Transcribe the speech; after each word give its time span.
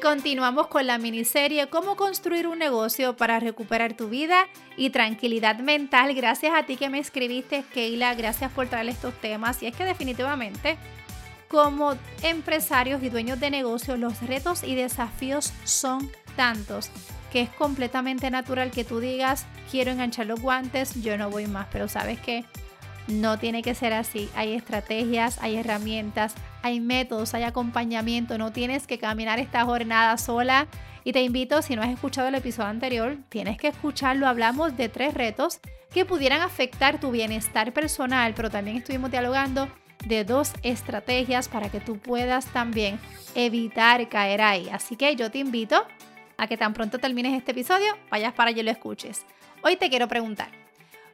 continuamos 0.00 0.68
con 0.68 0.86
la 0.86 0.98
miniserie 0.98 1.68
Cómo 1.68 1.96
construir 1.96 2.46
un 2.46 2.58
negocio 2.58 3.16
para 3.16 3.40
recuperar 3.40 3.94
tu 3.94 4.08
vida 4.08 4.46
y 4.76 4.90
tranquilidad 4.90 5.58
mental. 5.58 6.14
Gracias 6.14 6.52
a 6.54 6.64
ti 6.64 6.76
que 6.76 6.88
me 6.88 6.98
escribiste, 6.98 7.64
Keila. 7.72 8.14
Gracias 8.14 8.52
por 8.52 8.68
traer 8.68 8.88
estos 8.88 9.14
temas. 9.20 9.62
Y 9.62 9.66
es 9.66 9.76
que 9.76 9.84
definitivamente, 9.84 10.78
como 11.48 11.96
empresarios 12.22 13.02
y 13.02 13.08
dueños 13.08 13.40
de 13.40 13.50
negocios, 13.50 13.98
los 13.98 14.22
retos 14.22 14.62
y 14.62 14.74
desafíos 14.74 15.52
son 15.64 16.10
tantos 16.36 16.90
que 17.32 17.42
es 17.42 17.50
completamente 17.50 18.30
natural 18.30 18.70
que 18.70 18.84
tú 18.84 19.00
digas, 19.00 19.46
quiero 19.70 19.90
enganchar 19.90 20.26
los 20.26 20.40
guantes, 20.40 21.02
yo 21.02 21.18
no 21.18 21.30
voy 21.30 21.46
más. 21.46 21.66
Pero 21.70 21.88
sabes 21.88 22.18
que 22.20 22.44
no 23.08 23.38
tiene 23.38 23.62
que 23.62 23.74
ser 23.74 23.92
así. 23.92 24.30
Hay 24.34 24.54
estrategias, 24.54 25.38
hay 25.42 25.56
herramientas, 25.56 26.34
hay 26.68 26.80
métodos, 26.80 27.34
hay 27.34 27.42
acompañamiento. 27.42 28.38
No 28.38 28.52
tienes 28.52 28.86
que 28.86 28.98
caminar 28.98 29.38
esta 29.38 29.64
jornada 29.64 30.16
sola. 30.16 30.68
Y 31.04 31.12
te 31.12 31.22
invito, 31.22 31.62
si 31.62 31.74
no 31.74 31.82
has 31.82 31.90
escuchado 31.90 32.28
el 32.28 32.34
episodio 32.34 32.68
anterior, 32.68 33.16
tienes 33.28 33.56
que 33.56 33.68
escucharlo. 33.68 34.26
Hablamos 34.26 34.76
de 34.76 34.88
tres 34.88 35.14
retos 35.14 35.60
que 35.92 36.04
pudieran 36.04 36.42
afectar 36.42 37.00
tu 37.00 37.10
bienestar 37.10 37.72
personal, 37.72 38.34
pero 38.34 38.50
también 38.50 38.76
estuvimos 38.76 39.10
dialogando 39.10 39.68
de 40.06 40.24
dos 40.24 40.52
estrategias 40.62 41.48
para 41.48 41.70
que 41.70 41.80
tú 41.80 41.98
puedas 41.98 42.46
también 42.46 43.00
evitar 43.34 44.08
caer 44.08 44.42
ahí. 44.42 44.68
Así 44.70 44.96
que 44.96 45.16
yo 45.16 45.30
te 45.30 45.38
invito 45.38 45.86
a 46.36 46.46
que 46.46 46.56
tan 46.56 46.74
pronto 46.74 46.98
termines 46.98 47.36
este 47.36 47.52
episodio, 47.52 47.96
vayas 48.10 48.34
para 48.34 48.50
allá 48.50 48.60
y 48.60 48.64
lo 48.64 48.70
escuches. 48.70 49.24
Hoy 49.62 49.76
te 49.76 49.88
quiero 49.88 50.06
preguntar, 50.06 50.50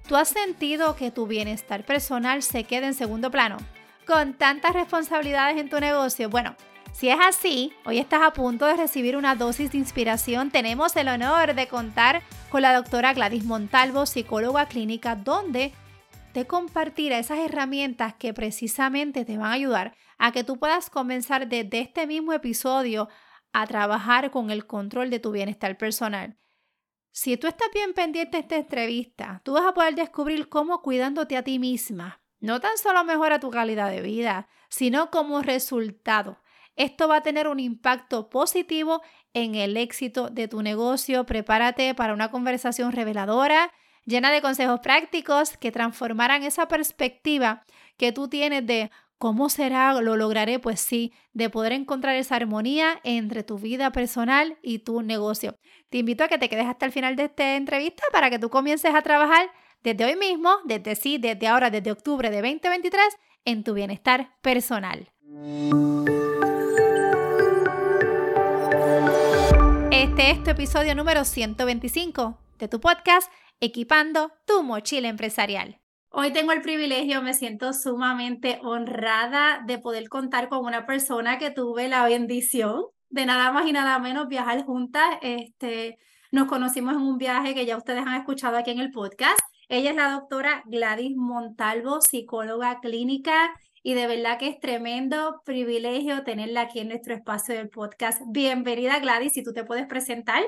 ¿Tú 0.07 0.17
has 0.17 0.29
sentido 0.29 0.97
que 0.97 1.11
tu 1.11 1.27
bienestar 1.27 1.83
personal 1.85 2.43
se 2.43 2.65
queda 2.65 2.87
en 2.87 2.93
segundo 2.93 3.31
plano 3.31 3.57
con 4.07 4.35
tantas 4.35 4.73
responsabilidades 4.73 5.59
en 5.59 5.69
tu 5.69 5.81
negocio? 5.81 6.29
Bueno, 6.29 6.57
si 6.93 7.09
es 7.09 7.19
así, 7.21 7.73
hoy 7.85 7.99
estás 7.99 8.23
a 8.23 8.33
punto 8.33 8.67
de 8.67 8.77
recibir 8.77 9.17
una 9.17 9.35
dosis 9.35 9.73
de 9.73 9.79
inspiración. 9.79 10.51
Tenemos 10.51 10.95
el 10.95 11.09
honor 11.09 11.55
de 11.55 11.67
contar 11.67 12.23
con 12.51 12.63
la 12.63 12.75
doctora 12.75 13.13
Gladys 13.13 13.45
Montalvo, 13.45 14.07
psicóloga 14.07 14.67
clínica, 14.67 15.17
donde 15.17 15.73
te 16.33 16.47
compartirá 16.47 17.19
esas 17.19 17.39
herramientas 17.39 18.15
que 18.15 18.33
precisamente 18.33 19.25
te 19.25 19.39
van 19.39 19.49
a 19.49 19.55
ayudar 19.55 19.95
a 20.19 20.33
que 20.33 20.45
tú 20.45 20.59
puedas 20.59 20.91
comenzar 20.91 21.49
desde 21.49 21.81
este 21.81 22.07
mismo 22.07 22.33
episodio 22.33 23.09
a 23.53 23.67
trabajar 23.67 24.31
con 24.31 24.51
el 24.51 24.67
control 24.67 25.11
de 25.11 25.21
tu 25.21 25.31
bienestar 25.31 25.77
personal. 25.77 26.37
Si 27.13 27.37
tú 27.37 27.47
estás 27.47 27.69
bien 27.73 27.95
pendiente 27.95 28.37
de 28.37 28.43
esta 28.43 28.57
entrevista, 28.57 29.41
tú 29.45 29.53
vas 29.53 29.65
a 29.65 29.75
poder 29.75 29.95
descubrir 29.95 30.49
cómo 30.49 30.83
cuidándote 30.83 31.37
a 31.37 31.45
ti 31.45 31.61
misma, 31.61 32.21
no 32.41 32.61
tan 32.61 32.77
solo 32.79 33.05
mejora 33.05 33.41
tu 33.41 33.51
calidad 33.51 33.91
de 33.91 34.03
vida, 34.03 34.49
sino 34.69 35.11
como 35.11 35.43
resultado. 35.43 36.39
Esto 36.77 37.09
va 37.09 37.17
a 37.17 37.23
tener 37.23 37.47
un 37.47 37.61
impacto 37.61 38.29
positivo 38.29 39.03
en 39.33 39.55
el 39.55 39.77
éxito 39.77 40.29
de 40.29 40.49
tu 40.49 40.63
negocio. 40.63 41.25
Prepárate 41.25 41.95
para 41.95 42.13
una 42.13 42.31
conversación 42.31 42.93
reveladora, 42.93 43.73
llena 44.05 44.33
de 44.33 44.43
consejos 44.43 44.81
prácticos 44.81 45.57
que 45.57 45.71
transformarán 45.71 46.43
esa 46.43 46.67
perspectiva 46.67 47.65
que 47.97 48.11
tú 48.11 48.29
tienes 48.29 48.67
de 48.67 48.91
¿Cómo 49.19 49.49
será? 49.49 49.95
¿Lo 50.03 50.17
lograré? 50.17 50.59
Pues 50.59 50.81
sí, 50.81 51.15
de 51.33 51.49
poder 51.49 51.73
encontrar 51.73 52.15
esa 52.17 52.37
armonía 52.37 53.01
entre 53.05 53.43
tu 53.43 53.59
vida 53.59 53.91
personal 53.91 54.59
y 54.61 54.81
tu 54.81 55.01
negocio. 55.01 55.57
Te 55.89 55.99
invito 55.99 56.25
a 56.25 56.29
que 56.29 56.37
te 56.37 56.49
quedes 56.49 56.67
hasta 56.67 56.85
el 56.85 56.93
final 56.93 57.17
de 57.17 57.25
esta 57.25 57.57
entrevista 57.57 58.03
para 58.13 58.29
que 58.29 58.39
tú 58.39 58.51
comiences 58.51 58.95
a 58.95 59.01
trabajar 59.01 59.49
desde 59.85 60.07
hoy 60.07 60.17
mismo, 60.17 60.51
desde 60.65 60.97
sí, 60.97 61.19
desde 61.19 61.47
ahora, 61.47 61.71
desde 61.71 61.93
octubre 61.93 62.31
de 62.31 62.41
2023, 62.41 63.05
en 63.45 63.63
tu 63.63 63.75
bienestar 63.75 64.31
personal. 64.41 65.11
Este 69.93 70.31
es 70.31 70.43
tu 70.43 70.51
episodio 70.51 70.95
número 70.95 71.25
125 71.25 72.39
de 72.59 72.69
tu 72.69 72.81
podcast 72.81 73.31
Equipando 73.61 74.33
tu 74.47 74.63
mochila 74.63 75.09
empresarial. 75.09 75.79
Hoy 76.09 76.33
tengo 76.33 76.53
el 76.53 76.63
privilegio, 76.63 77.23
me 77.23 77.35
siento 77.35 77.73
sumamente 77.73 78.59
honrada 78.63 79.63
de 79.67 79.79
poder 79.79 80.09
contar 80.09 80.49
con 80.49 80.65
una 80.65 80.87
persona 80.87 81.39
que 81.39 81.51
tuve 81.51 81.89
la 81.89 82.05
bendición 82.05 82.85
de 83.11 83.27
nada 83.27 83.53
más 83.53 83.67
y 83.67 83.73
nada 83.73 83.99
menos 83.99 84.29
viajar 84.29 84.65
juntas. 84.65 85.05
Este, 85.21 85.99
nos 86.33 86.49
conocimos 86.49 86.95
en 86.95 87.03
un 87.03 87.19
viaje 87.19 87.55
que 87.55 87.67
ya 87.67 87.77
ustedes 87.77 88.05
han 88.07 88.15
escuchado 88.15 88.57
aquí 88.57 88.71
en 88.71 88.81
el 88.81 88.91
podcast. 88.91 89.41
Ella 89.69 89.91
es 89.91 89.97
la 89.97 90.11
doctora 90.11 90.63
Gladys 90.67 91.17
Montalvo, 91.17 92.01
psicóloga 92.01 92.81
clínica, 92.81 93.55
y 93.83 93.95
de 93.95 94.07
verdad 94.07 94.39
que 94.39 94.49
es 94.49 94.61
tremendo 94.61 95.43
privilegio 95.45 96.25
tenerla 96.25 96.63
aquí 96.63 96.81
en 96.81 96.89
nuestro 96.89 97.15
espacio 97.15 97.55
del 97.55 97.69
podcast. 97.69 98.21
Bienvenida 98.27 98.99
Gladys, 98.99 99.33
si 99.33 99.43
tú 99.43 99.53
te 99.53 99.65
puedes 99.65 99.87
presentar. 99.87 100.43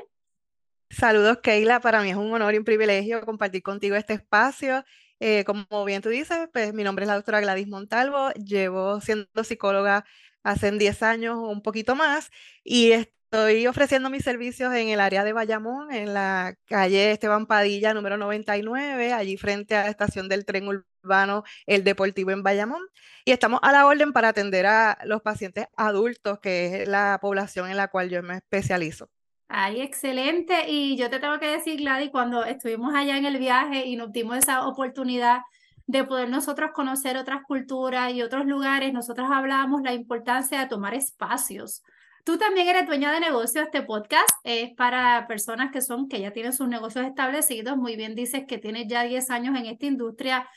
Saludos 0.91 1.38
Keila, 1.43 1.81
para 1.81 2.03
mí 2.03 2.10
es 2.10 2.16
un 2.16 2.32
honor 2.32 2.54
y 2.54 2.59
un 2.59 2.65
privilegio 2.65 3.21
compartir 3.22 3.62
contigo 3.62 3.97
este 3.97 4.15
espacio 4.15 4.84
eh, 5.21 5.44
como 5.44 5.84
bien 5.84 6.03
tú 6.03 6.10
dices, 6.10 6.48
pues 6.53 6.75
mi 6.75 6.84
nombre 6.84 7.04
es 7.04 7.09
la 7.09 7.15
doctora 7.15 7.41
Gladys 7.41 7.69
Montalvo, 7.69 8.31
llevo 8.33 9.00
siendo 9.00 9.44
psicóloga 9.44 10.04
hace 10.43 10.71
10 10.71 11.03
años 11.03 11.37
o 11.37 11.48
un 11.48 11.62
poquito 11.62 11.97
más 11.97 12.31
y 12.62 12.93
estoy 13.36 13.66
ofreciendo 13.66 14.08
mis 14.08 14.24
servicios 14.24 14.72
en 14.72 14.88
el 14.88 14.98
área 14.98 15.22
de 15.22 15.34
Bayamón, 15.34 15.92
en 15.92 16.14
la 16.14 16.54
calle 16.64 17.10
Esteban 17.10 17.44
Padilla 17.44 17.92
número 17.92 18.16
99, 18.16 19.12
allí 19.12 19.36
frente 19.36 19.76
a 19.76 19.84
la 19.84 19.91
estación 19.91 20.26
del 20.30 20.47
tren 20.47 20.66
urbano 20.66 21.44
El 21.66 21.84
Deportivo 21.84 22.30
en 22.30 22.42
Bayamón. 22.42 22.80
Y 23.26 23.32
estamos 23.32 23.60
a 23.62 23.72
la 23.72 23.84
orden 23.84 24.14
para 24.14 24.28
atender 24.28 24.64
a 24.64 24.97
los 25.04 25.20
pacientes 25.20 25.66
adultos, 25.76 26.38
que 26.38 26.82
es 26.82 26.88
la 26.88 27.19
población 27.20 27.69
en 27.69 27.76
la 27.76 27.88
cual 27.88 28.08
yo 28.08 28.22
me 28.22 28.36
especializo. 28.36 29.10
Ay, 29.48 29.82
excelente. 29.82 30.70
Y 30.70 30.97
yo 30.97 31.10
te 31.10 31.20
tengo 31.20 31.38
que 31.38 31.48
decir, 31.48 31.78
Gladys, 31.78 32.08
cuando 32.10 32.42
estuvimos 32.42 32.94
allá 32.94 33.18
en 33.18 33.26
el 33.26 33.36
viaje 33.36 33.84
y 33.84 33.97
nos 33.97 34.12
dimos 34.12 34.38
esa 34.38 34.66
oportunidad 34.66 35.41
de 35.86 36.04
poder 36.04 36.30
nosotros 36.30 36.70
conocer 36.72 37.18
otras 37.18 37.42
culturas 37.47 38.14
y 38.14 38.22
otros 38.22 38.47
lugares, 38.47 38.94
nosotros 38.94 39.28
hablábamos 39.30 39.82
la 39.82 39.92
importancia 39.92 40.58
de 40.58 40.68
tomar 40.68 40.94
espacios. 40.94 41.82
Tú 42.26 42.37
también 42.38 42.66
eres 42.66 42.87
dueña 42.87 43.12
de 43.12 43.20
negocio. 43.20 43.62
Este 43.62 43.82
podcast 43.82 44.28
es 44.42 44.75
para 44.75 45.26
personas 45.28 45.70
que 45.70 45.81
son, 45.81 46.09
que 46.09 46.20
ya 46.20 46.32
tienen 46.32 46.53
sus 46.53 46.66
negocios 46.66 47.06
establecidos. 47.06 47.76
Muy 47.76 47.94
bien 47.94 48.16
dices 48.16 48.44
que 48.47 48.59
tienes 48.59 48.88
ya 48.88 49.04
10 49.04 49.31
años 49.31 49.56
en 49.56 49.66
esta 49.66 49.87
industria. 49.87 50.48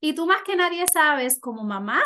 Y 0.00 0.14
tú 0.14 0.26
más 0.26 0.42
que 0.46 0.54
nadie 0.54 0.86
sabes, 0.86 1.40
como 1.40 1.64
mamá 1.64 2.00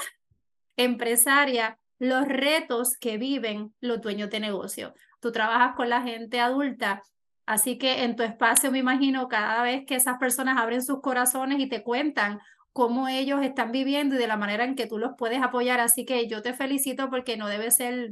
empresaria, 0.79 1.79
los 1.99 2.27
retos 2.27 2.97
que 2.97 3.19
viven 3.19 3.75
los 3.81 4.01
dueños 4.01 4.31
de 4.31 4.41
negocio 4.41 4.95
tú 5.23 5.31
trabajas 5.31 5.77
con 5.77 5.89
la 5.89 6.03
gente 6.03 6.41
adulta, 6.41 7.03
así 7.47 7.79
que 7.79 8.03
en 8.03 8.17
tu 8.17 8.25
espacio 8.25 8.73
me 8.73 8.79
imagino 8.79 9.29
cada 9.29 9.63
vez 9.63 9.87
que 9.87 9.95
esas 9.95 10.19
personas 10.19 10.59
abren 10.59 10.83
sus 10.83 11.01
corazones 11.01 11.61
y 11.61 11.69
te 11.69 11.85
cuentan 11.85 12.41
cómo 12.73 13.07
ellos 13.07 13.41
están 13.43 13.71
viviendo 13.71 14.17
y 14.17 14.19
de 14.19 14.27
la 14.27 14.37
manera 14.37 14.65
en 14.65 14.75
que 14.75 14.89
tú 14.89 14.99
los 14.99 15.13
puedes 15.17 15.41
apoyar, 15.41 15.79
así 15.79 16.05
que 16.05 16.27
yo 16.27 16.43
te 16.43 16.55
felicito 16.55 17.09
porque 17.09 17.37
no 17.37 17.47
debe 17.47 17.71
ser 17.71 18.11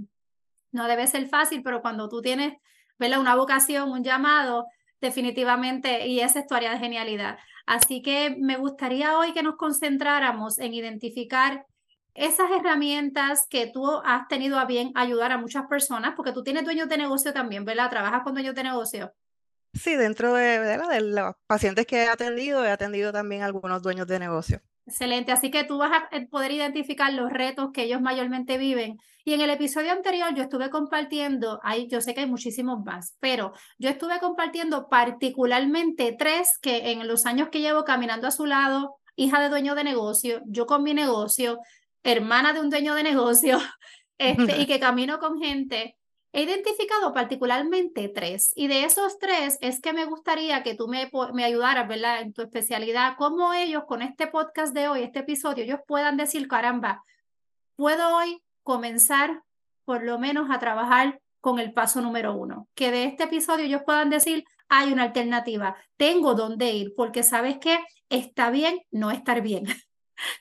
no 0.73 0.87
debe 0.87 1.07
ser 1.07 1.29
fácil, 1.29 1.63
pero 1.63 1.83
cuando 1.83 2.09
tú 2.09 2.21
tienes 2.23 2.55
una 2.99 3.35
vocación, 3.35 3.91
un 3.91 4.05
llamado, 4.05 4.67
definitivamente, 5.01 6.07
y 6.07 6.21
esa 6.21 6.41
es 6.41 6.47
tu 6.47 6.55
área 6.55 6.73
de 6.73 6.79
genialidad. 6.79 7.39
Así 7.67 8.03
que 8.03 8.37
me 8.39 8.57
gustaría 8.57 9.17
hoy 9.19 9.33
que 9.33 9.43
nos 9.43 9.57
concentráramos 9.57 10.59
en 10.59 10.75
identificar 10.75 11.67
esas 12.15 12.51
herramientas 12.51 13.47
que 13.49 13.69
tú 13.69 13.89
has 14.05 14.29
tenido 14.29 14.59
a 14.59 14.65
bien 14.65 14.93
ayudar 14.95 15.33
a 15.33 15.39
muchas 15.39 15.67
personas, 15.67 16.15
porque 16.17 16.33
tú 16.33 16.43
tienes 16.43 16.65
dueños 16.65 16.89
de 16.89 16.99
negocio 16.99 17.33
también, 17.33 17.65
¿verdad? 17.65 17.89
¿Trabajas 17.89 18.23
con 18.23 18.35
dueños 18.35 18.55
de 18.55 18.65
negocio? 18.65 19.13
Sí, 19.73 19.95
dentro 19.95 20.35
de, 20.35 20.59
de 20.59 21.01
los 21.01 21.35
pacientes 21.47 21.87
que 21.87 22.03
he 22.03 22.09
atendido, 22.09 22.65
he 22.65 22.71
atendido 22.71 23.13
también 23.13 23.43
algunos 23.43 23.83
dueños 23.83 24.09
de 24.09 24.19
negocio. 24.19 24.61
Excelente, 24.87 25.31
así 25.31 25.51
que 25.51 25.65
tú 25.65 25.79
vas 25.79 25.93
a 25.93 26.17
eh, 26.17 26.27
poder 26.27 26.53
identificar 26.53 27.13
los 27.13 27.31
retos 27.31 27.71
que 27.73 27.85
ellos 27.85 28.01
mayormente 28.01 28.59
viven. 28.59 28.99
Y 29.25 29.35
en 29.35 29.41
el 29.41 29.51
episodio 29.51 29.93
anterior 29.93 30.35
yo 30.35 30.43
estuve 30.43 30.71
compartiendo, 30.71 31.61
ahí 31.63 31.87
yo 31.89 32.01
sé 32.01 32.15
que 32.15 32.21
hay 32.21 32.27
muchísimos 32.27 32.83
más, 32.85 33.17
pero 33.21 33.53
yo 33.79 33.91
estuve 33.91 34.19
compartiendo 34.19 34.89
particularmente 34.89 36.17
tres 36.19 36.59
que 36.61 36.93
en 36.93 37.07
los 37.07 37.27
años 37.27 37.51
que 37.51 37.61
llevo 37.61 37.85
caminando 37.85 38.27
a 38.27 38.33
su 38.33 38.47
lado, 38.47 38.97
hija 39.15 39.41
de 39.41 39.51
dueño 39.51 39.75
de 39.75 39.85
negocio, 39.85 40.41
yo 40.47 40.67
con 40.67 40.83
mi 40.83 40.95
negocio, 40.95 41.59
hermana 42.03 42.53
de 42.53 42.61
un 42.61 42.71
dueño 42.71 42.95
de 42.95 43.03
negocio 43.03 43.59
este, 44.19 44.61
y 44.61 44.67
que 44.67 44.81
camino 44.81 45.19
con 45.19 45.39
gente, 45.39 45.97
he 46.33 46.43
identificado 46.43 47.13
particularmente 47.13 48.09
tres. 48.09 48.53
Y 48.55 48.69
de 48.69 48.85
esos 48.85 49.19
tres 49.19 49.59
es 49.61 49.81
que 49.81 49.93
me 49.93 50.05
gustaría 50.05 50.63
que 50.63 50.75
tú 50.75 50.89
me, 50.89 51.11
me 51.33 51.45
ayudaras, 51.45 51.89
¿verdad? 51.89 52.21
En 52.21 52.33
tu 52.33 52.43
especialidad, 52.43 53.15
cómo 53.19 53.53
ellos 53.53 53.85
con 53.87 54.03
este 54.03 54.27
podcast 54.27 54.75
de 54.75 54.89
hoy, 54.89 55.03
este 55.03 55.21
episodio, 55.21 55.65
ellos 55.65 55.81
puedan 55.87 56.17
decir, 56.17 56.47
caramba, 56.49 57.05
puedo 57.77 58.17
hoy 58.17 58.43
comenzar 58.63 59.43
por 59.85 60.05
lo 60.05 60.19
menos 60.19 60.51
a 60.51 60.59
trabajar 60.59 61.21
con 61.41 61.59
el 61.59 61.73
paso 61.73 62.01
número 62.01 62.35
uno. 62.35 62.69
Que 62.75 62.91
de 62.91 63.05
este 63.05 63.25
episodio 63.25 63.65
ellos 63.65 63.83
puedan 63.85 64.11
decir, 64.11 64.45
hay 64.69 64.93
una 64.93 65.05
alternativa, 65.05 65.77
tengo 65.97 66.35
dónde 66.35 66.71
ir, 66.73 66.95
porque 66.97 67.23
sabes 67.23 67.59
que 67.59 67.79
está 68.09 68.51
bien 68.51 68.81
no 68.91 69.11
estar 69.11 69.41
bien. 69.43 69.65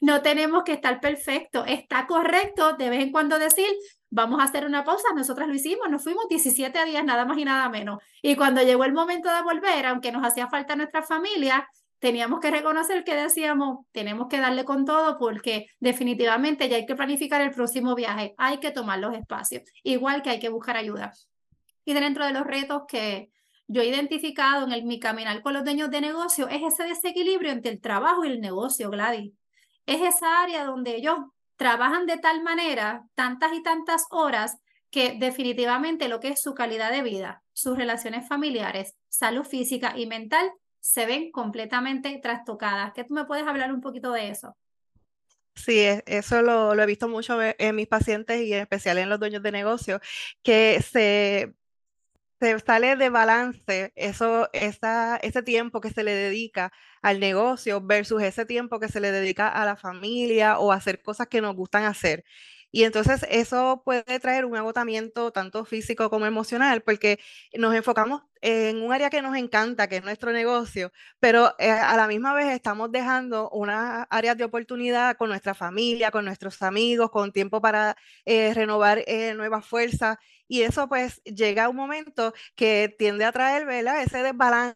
No 0.02 0.22
tenemos 0.22 0.64
que 0.64 0.74
estar 0.74 1.00
perfecto. 1.00 1.64
Está 1.64 2.06
correcto 2.06 2.74
de 2.74 2.90
vez 2.90 3.02
en 3.02 3.14
cuando 3.14 3.40
decir, 3.40 3.70
vamos 4.10 4.40
a 4.40 4.44
hacer 4.44 4.66
una 4.66 4.84
pausa. 4.84 5.08
Nosotras 5.16 5.48
lo 5.48 5.54
hicimos, 5.54 5.90
nos 5.90 6.04
fuimos 6.04 6.28
17 6.30 6.86
días, 6.86 7.04
nada 7.04 7.26
más 7.26 7.38
y 7.38 7.46
nada 7.46 7.70
menos. 7.70 8.00
Y 8.22 8.36
cuando 8.36 8.62
llegó 8.62 8.84
el 8.86 8.94
momento 8.94 9.34
de 9.34 9.42
volver, 9.42 9.86
aunque 9.86 10.12
nos 10.12 10.26
hacía 10.26 10.48
falta 10.48 10.76
nuestra 10.76 11.04
familia, 11.04 11.68
teníamos 12.00 12.40
que 12.40 12.50
reconocer 12.50 13.04
que 13.04 13.16
decíamos, 13.16 13.86
tenemos 13.92 14.28
que 14.28 14.40
darle 14.40 14.66
con 14.66 14.86
todo 14.86 15.18
porque 15.18 15.68
definitivamente 15.80 16.70
ya 16.70 16.78
hay 16.78 16.86
que 16.86 16.96
planificar 16.96 17.42
el 17.42 17.52
próximo 17.52 17.94
viaje, 17.94 18.34
hay 18.38 18.60
que 18.60 18.72
tomar 18.72 19.00
los 19.00 19.16
espacios, 19.16 19.64
igual 19.84 20.22
que 20.22 20.30
hay 20.30 20.40
que 20.40 20.50
buscar 20.50 20.78
ayuda. 20.78 21.14
Y 21.86 21.94
dentro 21.94 22.26
de 22.26 22.34
los 22.34 22.46
retos 22.46 22.84
que 22.88 23.32
yo 23.68 23.82
he 23.82 23.88
identificado 23.88 24.66
en 24.66 24.72
el, 24.72 24.84
mi 24.86 25.00
caminar 25.00 25.42
con 25.42 25.54
los 25.54 25.64
dueños 25.64 25.92
de 25.92 26.02
negocio 26.02 26.48
es 26.48 26.64
ese 26.64 26.84
desequilibrio 26.84 27.52
entre 27.52 27.72
el 27.72 27.82
trabajo 27.82 28.26
y 28.26 28.30
el 28.30 28.42
negocio, 28.42 28.90
Gladys. 28.90 29.34
Es 29.86 30.02
esa 30.02 30.42
área 30.42 30.66
donde 30.66 30.96
ellos 30.96 31.18
trabajan 31.60 32.06
de 32.06 32.18
tal 32.18 32.42
manera, 32.42 33.04
tantas 33.16 33.52
y 33.52 33.62
tantas 33.62 34.06
horas, 34.12 34.58
que 34.90 35.18
definitivamente 35.20 36.08
lo 36.08 36.22
que 36.22 36.30
es 36.30 36.42
su 36.42 36.56
calidad 36.56 36.90
de 36.90 37.04
vida, 37.04 37.44
sus 37.52 37.78
relaciones 37.78 38.26
familiares, 38.28 38.96
salud 39.10 39.44
física 39.44 39.94
y 39.98 40.08
mental 40.08 40.50
se 40.80 41.06
ven 41.06 41.32
completamente 41.32 42.18
trastocadas. 42.24 42.94
¿Qué 42.94 43.04
tú 43.04 43.14
me 43.14 43.26
puedes 43.26 43.46
hablar 43.46 43.74
un 43.74 43.82
poquito 43.82 44.14
de 44.14 44.30
eso? 44.30 44.56
Sí, 45.54 45.86
eso 46.06 46.42
lo, 46.42 46.74
lo, 46.74 46.82
he 46.82 46.86
visto 46.86 47.10
mucho 47.10 47.38
en 47.42 47.76
mis 47.76 47.88
pacientes 47.88 48.42
y 48.42 48.54
en 48.54 48.62
especial 48.62 48.98
en 48.98 49.10
los 49.10 49.20
dueños 49.20 49.44
de 49.44 49.52
negocio, 49.52 50.00
que 50.42 50.82
se, 50.82 51.54
se 52.40 52.60
sale 52.60 52.96
de 52.96 53.10
balance 53.10 53.92
eso, 53.96 54.50
esa, 54.54 55.18
ese 55.18 55.44
tiempo 55.44 55.82
que 55.82 55.92
se 55.92 56.04
le 56.04 56.14
dedica 56.14 56.72
al 57.02 57.20
negocio 57.20 57.82
versus 57.82 58.22
ese 58.24 58.46
tiempo 58.46 58.80
que 58.80 58.90
se 58.90 59.00
le 59.00 59.12
dedica 59.12 59.48
a 59.50 59.66
la 59.66 59.76
familia 59.76 60.60
o 60.60 60.72
a 60.72 60.76
hacer 60.76 61.02
cosas 61.02 61.28
que 61.28 61.42
nos 61.42 61.56
gustan 61.56 61.84
hacer. 61.86 62.24
Y 62.72 62.84
entonces 62.84 63.26
eso 63.30 63.82
puede 63.84 64.20
traer 64.20 64.46
un 64.46 64.56
agotamiento 64.56 65.32
tanto 65.32 65.66
físico 65.66 66.10
como 66.10 66.26
emocional, 66.28 66.82
porque 66.84 67.20
nos 67.58 67.74
enfocamos 67.74 68.22
en 68.42 68.82
un 68.82 68.94
área 68.94 69.10
que 69.10 69.22
nos 69.24 69.36
encanta, 69.36 69.88
que 69.88 69.98
es 69.98 70.04
nuestro 70.04 70.32
negocio, 70.32 70.92
pero 71.20 71.56
eh, 71.60 71.72
a 71.72 71.98
la 71.98 72.08
misma 72.08 72.34
vez 72.34 72.48
estamos 72.54 72.92
dejando 72.92 73.50
unas 73.50 74.06
áreas 74.12 74.38
de 74.38 74.44
oportunidad 74.46 75.18
con 75.18 75.30
nuestra 75.30 75.56
familia, 75.56 76.12
con 76.12 76.26
nuestros 76.26 76.62
amigos, 76.62 77.10
con 77.12 77.32
tiempo 77.32 77.60
para 77.62 77.98
eh, 78.26 78.54
renovar 78.54 79.04
eh, 79.08 79.34
nuevas 79.34 79.66
fuerzas. 79.66 80.18
Y 80.50 80.64
eso 80.64 80.90
pues 80.90 81.22
llega 81.24 81.66
a 81.66 81.70
un 81.70 81.76
momento 81.78 82.34
que 82.56 82.94
tiende 82.98 83.24
a 83.26 83.32
traer, 83.32 83.66
¿verdad? 83.68 84.02
Ese 84.02 84.24
desbalance 84.24 84.76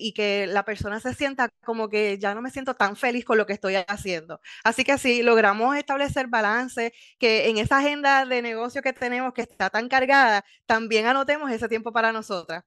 y 0.00 0.12
que 0.12 0.46
la 0.48 0.64
persona 0.64 1.00
se 1.00 1.14
sienta 1.14 1.48
como 1.64 1.88
que 1.88 2.18
ya 2.18 2.34
no 2.34 2.42
me 2.42 2.50
siento 2.50 2.74
tan 2.74 2.96
feliz 2.96 3.24
con 3.24 3.38
lo 3.38 3.46
que 3.46 3.52
estoy 3.54 3.76
haciendo. 3.76 4.40
Así 4.64 4.84
que 4.84 4.98
si 4.98 5.22
logramos 5.22 5.76
establecer 5.76 6.26
balance, 6.26 6.92
que 7.18 7.48
en 7.48 7.58
esa 7.58 7.78
agenda 7.78 8.26
de 8.26 8.42
negocio 8.42 8.82
que 8.82 8.92
tenemos 8.92 9.32
que 9.32 9.42
está 9.42 9.70
tan 9.70 9.88
cargada, 9.88 10.44
también 10.66 11.06
anotemos 11.06 11.50
ese 11.52 11.68
tiempo 11.68 11.92
para 11.92 12.12
nosotras. 12.12 12.64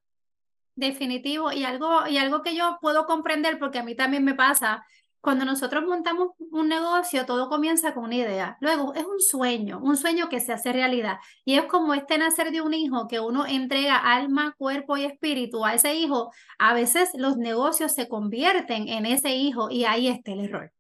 Definitivo, 0.75 1.51
y 1.51 1.65
algo, 1.65 2.07
y 2.07 2.17
algo 2.19 2.44
que 2.44 2.55
yo 2.55 2.77
puedo 2.81 3.05
comprender, 3.07 3.59
porque 3.59 3.79
a 3.79 3.83
mí 3.83 3.95
también 3.95 4.23
me 4.23 4.35
pasa, 4.35 4.85
cuando 5.21 5.45
nosotros 5.45 5.83
montamos 5.85 6.29
un 6.51 6.69
negocio, 6.69 7.25
todo 7.25 7.49
comienza 7.49 7.93
con 7.93 8.05
una 8.05 8.15
idea. 8.15 8.57
Luego 8.61 8.93
es 8.93 9.03
un 9.03 9.19
sueño, 9.19 9.79
un 9.79 9.97
sueño 9.97 10.29
que 10.29 10.39
se 10.39 10.53
hace 10.53 10.71
realidad. 10.71 11.17
Y 11.43 11.55
es 11.55 11.65
como 11.65 11.93
este 11.93 12.17
nacer 12.17 12.51
de 12.51 12.61
un 12.61 12.73
hijo 12.73 13.07
que 13.07 13.19
uno 13.19 13.45
entrega 13.45 13.97
alma, 13.97 14.55
cuerpo 14.57 14.95
y 14.97 15.05
espíritu 15.05 15.65
a 15.65 15.73
ese 15.73 15.95
hijo. 15.95 16.31
A 16.59 16.73
veces 16.73 17.09
los 17.15 17.37
negocios 17.37 17.93
se 17.93 18.07
convierten 18.07 18.87
en 18.87 19.05
ese 19.05 19.35
hijo 19.35 19.69
y 19.69 19.85
ahí 19.85 20.07
está 20.07 20.31
el 20.31 20.41
error. 20.45 20.71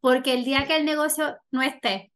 Porque 0.00 0.34
el 0.34 0.44
día 0.44 0.66
que 0.66 0.76
el 0.76 0.84
negocio 0.84 1.36
no 1.50 1.62
esté, 1.62 2.12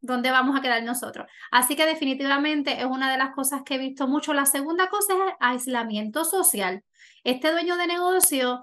¿dónde 0.00 0.30
vamos 0.30 0.58
a 0.58 0.60
quedar 0.60 0.82
nosotros? 0.82 1.26
Así 1.50 1.76
que 1.76 1.86
definitivamente 1.86 2.78
es 2.78 2.84
una 2.84 3.10
de 3.10 3.18
las 3.18 3.34
cosas 3.34 3.62
que 3.64 3.76
he 3.76 3.78
visto 3.78 4.06
mucho. 4.06 4.34
La 4.34 4.44
segunda 4.44 4.88
cosa 4.88 5.14
es 5.14 5.34
aislamiento 5.40 6.24
social. 6.24 6.84
Este 7.24 7.50
dueño 7.50 7.76
de 7.76 7.86
negocio 7.86 8.62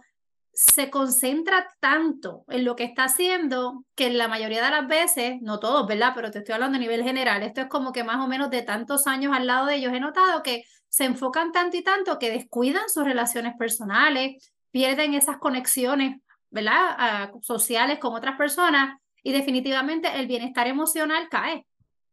se 0.53 0.91
concentra 0.91 1.67
tanto 1.79 2.45
en 2.47 2.63
lo 2.63 2.75
que 2.75 2.83
está 2.83 3.05
haciendo 3.05 3.83
que 3.95 4.11
la 4.11 4.27
mayoría 4.27 4.63
de 4.63 4.69
las 4.69 4.87
veces, 4.87 5.41
no 5.41 5.59
todos, 5.59 5.87
¿verdad? 5.87 6.13
Pero 6.13 6.29
te 6.29 6.39
estoy 6.39 6.53
hablando 6.53 6.77
a 6.77 6.81
nivel 6.81 7.03
general, 7.03 7.41
esto 7.41 7.61
es 7.61 7.67
como 7.67 7.91
que 7.91 8.03
más 8.03 8.23
o 8.23 8.27
menos 8.27 8.51
de 8.51 8.61
tantos 8.61 9.07
años 9.07 9.33
al 9.35 9.47
lado 9.47 9.65
de 9.65 9.75
ellos 9.75 9.93
he 9.93 9.99
notado 9.99 10.43
que 10.43 10.63
se 10.89 11.05
enfocan 11.05 11.51
tanto 11.51 11.77
y 11.77 11.83
tanto 11.83 12.19
que 12.19 12.29
descuidan 12.29 12.87
sus 12.87 13.03
relaciones 13.03 13.55
personales, 13.57 14.53
pierden 14.69 15.15
esas 15.15 15.37
conexiones, 15.37 16.21
¿verdad? 16.51 16.95
Ah, 16.97 17.31
sociales 17.41 17.97
con 17.97 18.13
otras 18.13 18.37
personas 18.37 18.99
y 19.23 19.31
definitivamente 19.31 20.19
el 20.19 20.27
bienestar 20.27 20.67
emocional 20.67 21.29
cae. 21.29 21.65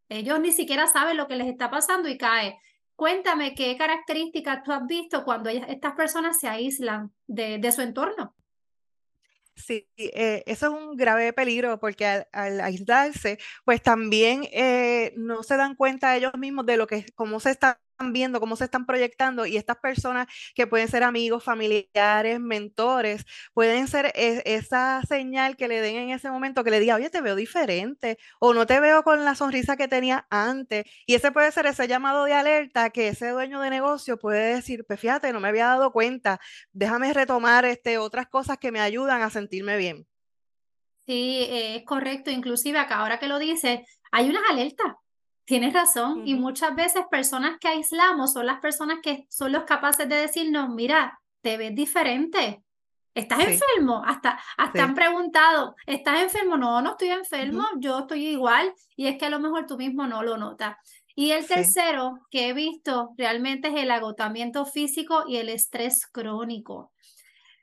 Ellos 0.09 0.41
ni 0.41 0.51
siquiera 0.51 0.87
saben 0.87 1.19
lo 1.19 1.29
que 1.29 1.37
les 1.37 1.47
está 1.47 1.71
pasando 1.71 2.09
y 2.09 2.17
cae. 2.17 2.59
Cuéntame 3.01 3.55
qué 3.55 3.79
características 3.79 4.63
tú 4.63 4.73
has 4.73 4.87
visto 4.87 5.25
cuando 5.25 5.49
estas 5.49 5.95
personas 5.95 6.39
se 6.39 6.49
aíslan 6.49 7.11
de, 7.27 7.73
su 7.73 7.81
entorno. 7.81 8.37
Sí, 9.57 9.89
eh, 9.97 10.43
eso 10.45 10.67
es 10.67 10.73
un 10.83 10.99
grave 10.99 11.33
peligro 11.33 11.81
porque 11.81 12.27
al, 12.31 12.61
aislarse, 12.61 13.39
pues 13.65 13.83
también 13.83 14.43
eh, 14.53 15.15
no 15.17 15.43
se 15.43 15.57
dan 15.57 15.77
cuenta 15.77 16.15
ellos 16.15 16.35
mismos 16.37 16.67
de 16.67 16.77
lo 16.77 16.87
que, 16.87 17.07
cómo 17.15 17.41
se 17.41 17.53
está 17.53 17.81
viendo, 18.01 18.41
cómo 18.41 18.57
se 18.57 18.65
están 18.65 18.87
proyectando 18.87 19.47
y 19.47 19.57
estas 19.57 19.77
personas 19.77 20.27
que 20.55 20.67
pueden 20.67 20.89
ser 20.89 21.03
amigos, 21.03 21.45
familiares, 21.45 22.41
mentores, 22.41 23.27
pueden 23.53 23.87
ser 23.89 24.13
e, 24.15 24.43
esa 24.47 25.03
señal 25.07 25.57
que 25.57 25.69
le 25.69 25.81
den 25.81 25.97
en 25.97 26.11
ese 26.11 26.31
momento 26.31 26.65
que 26.65 26.71
le 26.71 26.81
diga, 26.81 26.97
oye, 26.97 27.11
te 27.11 27.21
veo 27.21 27.37
diferente 27.37 28.19
o 28.41 28.55
no 28.55 28.67
te 28.67 28.81
veo 28.81 29.03
con 29.03 29.25
la 29.25 29.35
sonrisa 29.35 29.77
que 29.77 29.89
tenía 29.89 30.27
antes. 30.31 30.85
Y 31.07 31.15
ese 31.15 31.31
puede 31.33 31.53
ser 31.53 31.67
ese 31.67 31.87
llamado 31.87 32.25
de 32.25 32.33
alerta 32.33 32.91
que 32.91 33.09
ese 33.09 33.29
dueño 33.29 33.61
de 33.61 33.71
negocio 33.71 34.19
puede 34.19 34.55
decir, 34.55 34.85
pues 34.87 34.99
fíjate, 34.99 35.33
no 35.33 35.41
me 35.41 35.49
había 35.49 35.67
dado 35.67 35.93
cuenta, 35.93 36.41
déjame 36.73 37.13
retomar 37.13 37.65
este, 37.67 37.99
otras 37.99 38.29
cosas 38.29 38.59
que 38.59 38.73
me 38.73 38.81
ayudan 38.81 39.23
a 39.23 39.31
sentirme 39.31 39.77
bien. 39.77 40.07
Sí, 41.07 41.47
es 41.51 41.85
correcto. 41.85 42.31
Inclusive 42.31 42.79
acá 42.79 42.99
ahora 42.99 43.19
que 43.19 43.29
lo 43.29 43.39
dice, 43.39 43.85
hay 44.13 44.31
unas 44.31 44.43
alertas 44.49 44.95
Tienes 45.45 45.73
razón. 45.73 46.27
Y 46.27 46.35
muchas 46.35 46.75
veces 46.75 47.03
personas 47.11 47.59
que 47.59 47.69
aislamos 47.69 48.33
son 48.33 48.47
las 48.47 48.61
personas 48.61 48.99
que 49.03 49.27
son 49.29 49.53
los 49.53 49.65
capaces 49.65 50.09
de 50.09 50.17
decirnos, 50.17 50.69
mira, 50.69 51.21
te 51.41 51.57
ves 51.57 51.75
diferente. 51.75 52.63
¿Estás 53.15 53.41
enfermo? 53.41 54.03
Hasta, 54.07 54.39
hasta 54.57 54.85
han 54.85 54.95
preguntado, 54.95 55.75
¿estás 55.85 56.23
enfermo? 56.23 56.57
No, 56.57 56.81
no 56.81 56.93
estoy 56.93 57.09
enfermo, 57.09 57.65
yo 57.79 58.01
estoy 58.01 58.29
igual. 58.29 58.73
Y 58.97 59.09
es 59.09 59.19
que 59.19 59.27
a 59.27 59.31
lo 59.31 59.41
mejor 59.41 59.67
tú 59.67 59.77
mismo 59.77 60.07
no 60.07 60.23
lo 60.23 60.37
notas. 60.37 60.77
Y 61.17 61.33
el 61.33 61.47
tercero 61.47 62.21
que 62.31 62.49
he 62.49 62.53
visto 62.53 63.11
realmente 63.17 63.69
es 63.69 63.75
el 63.75 63.91
agotamiento 63.91 64.65
físico 64.65 65.25
y 65.27 65.37
el 65.39 65.49
estrés 65.49 66.07
crónico. 66.07 66.93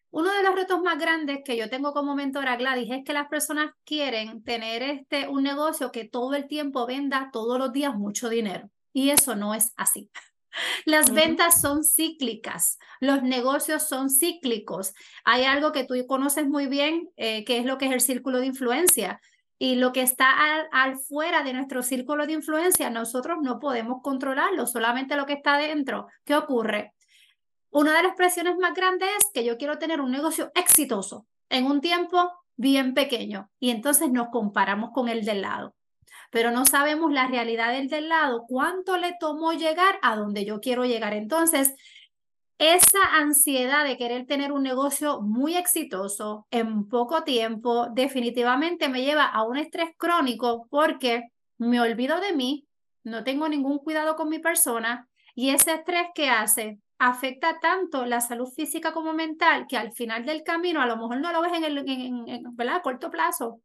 Uno 0.09 0.31
de 0.31 0.43
los 0.43 0.55
retos 0.55 0.81
más 0.81 0.97
grandes 0.97 1.39
que 1.43 1.57
yo 1.57 1.69
tengo 1.69 1.93
como 1.93 2.15
mentora, 2.15 2.55
Gladys, 2.55 2.89
es 2.91 3.03
que 3.03 3.13
las 3.13 3.27
personas 3.27 3.71
quieren 3.83 4.43
tener 4.43 4.81
este, 4.81 5.27
un 5.27 5.43
negocio 5.43 5.91
que 5.91 6.05
todo 6.05 6.33
el 6.35 6.47
tiempo 6.47 6.85
venda 6.85 7.29
todos 7.31 7.59
los 7.59 7.73
días 7.73 7.95
mucho 7.95 8.29
dinero. 8.29 8.69
Y 8.93 9.09
eso 9.09 9.35
no 9.35 9.53
es 9.53 9.73
así. 9.75 10.09
Las 10.85 11.11
ventas 11.13 11.61
son 11.61 11.83
cíclicas, 11.83 12.79
los 12.99 13.21
negocios 13.21 13.87
son 13.87 14.09
cíclicos. 14.09 14.93
Hay 15.23 15.43
algo 15.43 15.71
que 15.71 15.83
tú 15.83 15.93
conoces 16.07 16.47
muy 16.47 16.65
bien, 16.65 17.09
eh, 17.15 17.43
que 17.45 17.59
es 17.59 17.65
lo 17.65 17.77
que 17.77 17.85
es 17.85 17.91
el 17.91 18.01
círculo 18.01 18.39
de 18.39 18.47
influencia. 18.47 19.21
Y 19.59 19.75
lo 19.75 19.91
que 19.91 20.01
está 20.01 20.31
al, 20.31 20.67
al, 20.71 20.97
fuera 20.97 21.43
de 21.43 21.53
nuestro 21.53 21.83
círculo 21.83 22.25
de 22.25 22.33
influencia, 22.33 22.89
nosotros 22.89 23.37
no 23.41 23.59
podemos 23.59 24.01
controlarlo, 24.01 24.65
solamente 24.65 25.15
lo 25.15 25.25
que 25.27 25.33
está 25.33 25.57
dentro. 25.57 26.07
¿Qué 26.25 26.35
ocurre? 26.35 26.93
Una 27.69 27.95
de 27.95 28.03
las 28.03 28.15
presiones 28.15 28.57
más 28.57 28.73
grandes 28.73 29.09
es 29.17 29.25
que 29.33 29.43
yo 29.43 29.57
quiero 29.57 29.77
tener 29.77 30.01
un 30.01 30.11
negocio 30.11 30.51
exitoso 30.55 31.25
en 31.49 31.65
un 31.65 31.81
tiempo 31.81 32.31
bien 32.55 32.93
pequeño 32.93 33.49
y 33.59 33.69
entonces 33.69 34.11
nos 34.11 34.29
comparamos 34.29 34.91
con 34.93 35.09
el 35.09 35.25
del 35.25 35.41
lado. 35.41 35.75
Pero 36.31 36.51
no 36.51 36.65
sabemos 36.65 37.11
la 37.11 37.27
realidad 37.27 37.71
del 37.71 37.87
del 37.87 38.09
lado, 38.09 38.45
cuánto 38.47 38.97
le 38.97 39.15
tomó 39.19 39.53
llegar 39.53 39.99
a 40.01 40.15
donde 40.15 40.45
yo 40.45 40.59
quiero 40.59 40.85
llegar. 40.85 41.13
Entonces, 41.13 41.73
esa 42.57 42.99
ansiedad 43.13 43.85
de 43.85 43.97
querer 43.97 44.25
tener 44.25 44.51
un 44.51 44.63
negocio 44.63 45.21
muy 45.21 45.55
exitoso 45.55 46.47
en 46.49 46.89
poco 46.89 47.23
tiempo 47.23 47.87
definitivamente 47.91 48.89
me 48.89 49.03
lleva 49.03 49.25
a 49.25 49.43
un 49.43 49.57
estrés 49.57 49.91
crónico 49.95 50.67
porque 50.71 51.25
me 51.59 51.79
olvido 51.79 52.19
de 52.19 52.33
mí, 52.33 52.65
no 53.03 53.23
tengo 53.23 53.47
ningún 53.47 53.77
cuidado 53.77 54.15
con 54.15 54.29
mi 54.29 54.39
persona 54.39 55.07
y 55.35 55.51
ese 55.51 55.75
estrés 55.75 56.07
que 56.15 56.29
hace 56.29 56.79
afecta 56.99 57.59
tanto 57.59 58.05
la 58.05 58.21
salud 58.21 58.51
física 58.51 58.91
como 58.91 59.13
mental 59.13 59.65
que 59.67 59.77
al 59.77 59.91
final 59.91 60.25
del 60.25 60.43
camino 60.43 60.81
a 60.81 60.87
lo 60.87 60.97
mejor 60.97 61.19
no 61.19 61.31
lo 61.31 61.41
ves 61.41 61.53
en 61.53 61.63
el 61.63 61.77
en, 61.87 62.55
¿verdad? 62.55 62.81
corto 62.81 63.11
plazo, 63.11 63.61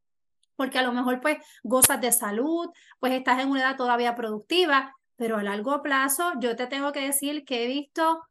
porque 0.57 0.79
a 0.79 0.83
lo 0.83 0.93
mejor 0.93 1.21
pues 1.21 1.39
gozas 1.63 2.01
de 2.01 2.13
salud, 2.13 2.69
pues 3.01 3.13
estás 3.13 3.41
en 3.41 3.51
una 3.51 3.61
edad 3.61 3.77
todavía 3.77 4.15
productiva, 4.15 4.95
pero 5.17 5.37
a 5.37 5.43
largo 5.43 5.83
plazo 5.83 6.33
yo 6.41 6.57
te 6.57 6.67
tengo 6.67 6.93
que 6.93 7.01
decir 7.01 7.45
que 7.45 7.65
he 7.65 7.67
visto 7.67 8.23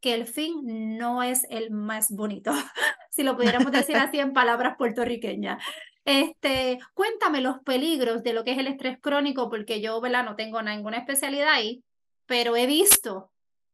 que 0.00 0.14
el 0.14 0.26
fin 0.26 0.98
no 0.98 1.22
es 1.22 1.46
el 1.48 1.70
más 1.70 2.10
bonito, 2.10 2.52
si 3.10 3.22
lo 3.22 3.36
pudiéramos 3.36 3.72
decir 3.72 3.96
así 3.96 4.18
en 4.18 4.32
palabras 4.32 4.76
puertorriqueñas. 4.76 5.62
Este, 6.04 6.80
cuéntame 6.94 7.40
los 7.40 7.60
peligros 7.60 8.24
de 8.24 8.32
lo 8.32 8.42
que 8.42 8.52
es 8.52 8.58
el 8.58 8.66
estrés 8.66 8.98
crónico, 9.00 9.48
porque 9.48 9.80
yo, 9.80 10.00
¿verdad? 10.00 10.24
No 10.24 10.34
tengo 10.34 10.60
ninguna 10.60 10.98
especialidad 10.98 11.50
ahí, 11.50 11.84
pero 12.26 12.56
he 12.56 12.66
visto 12.66 13.31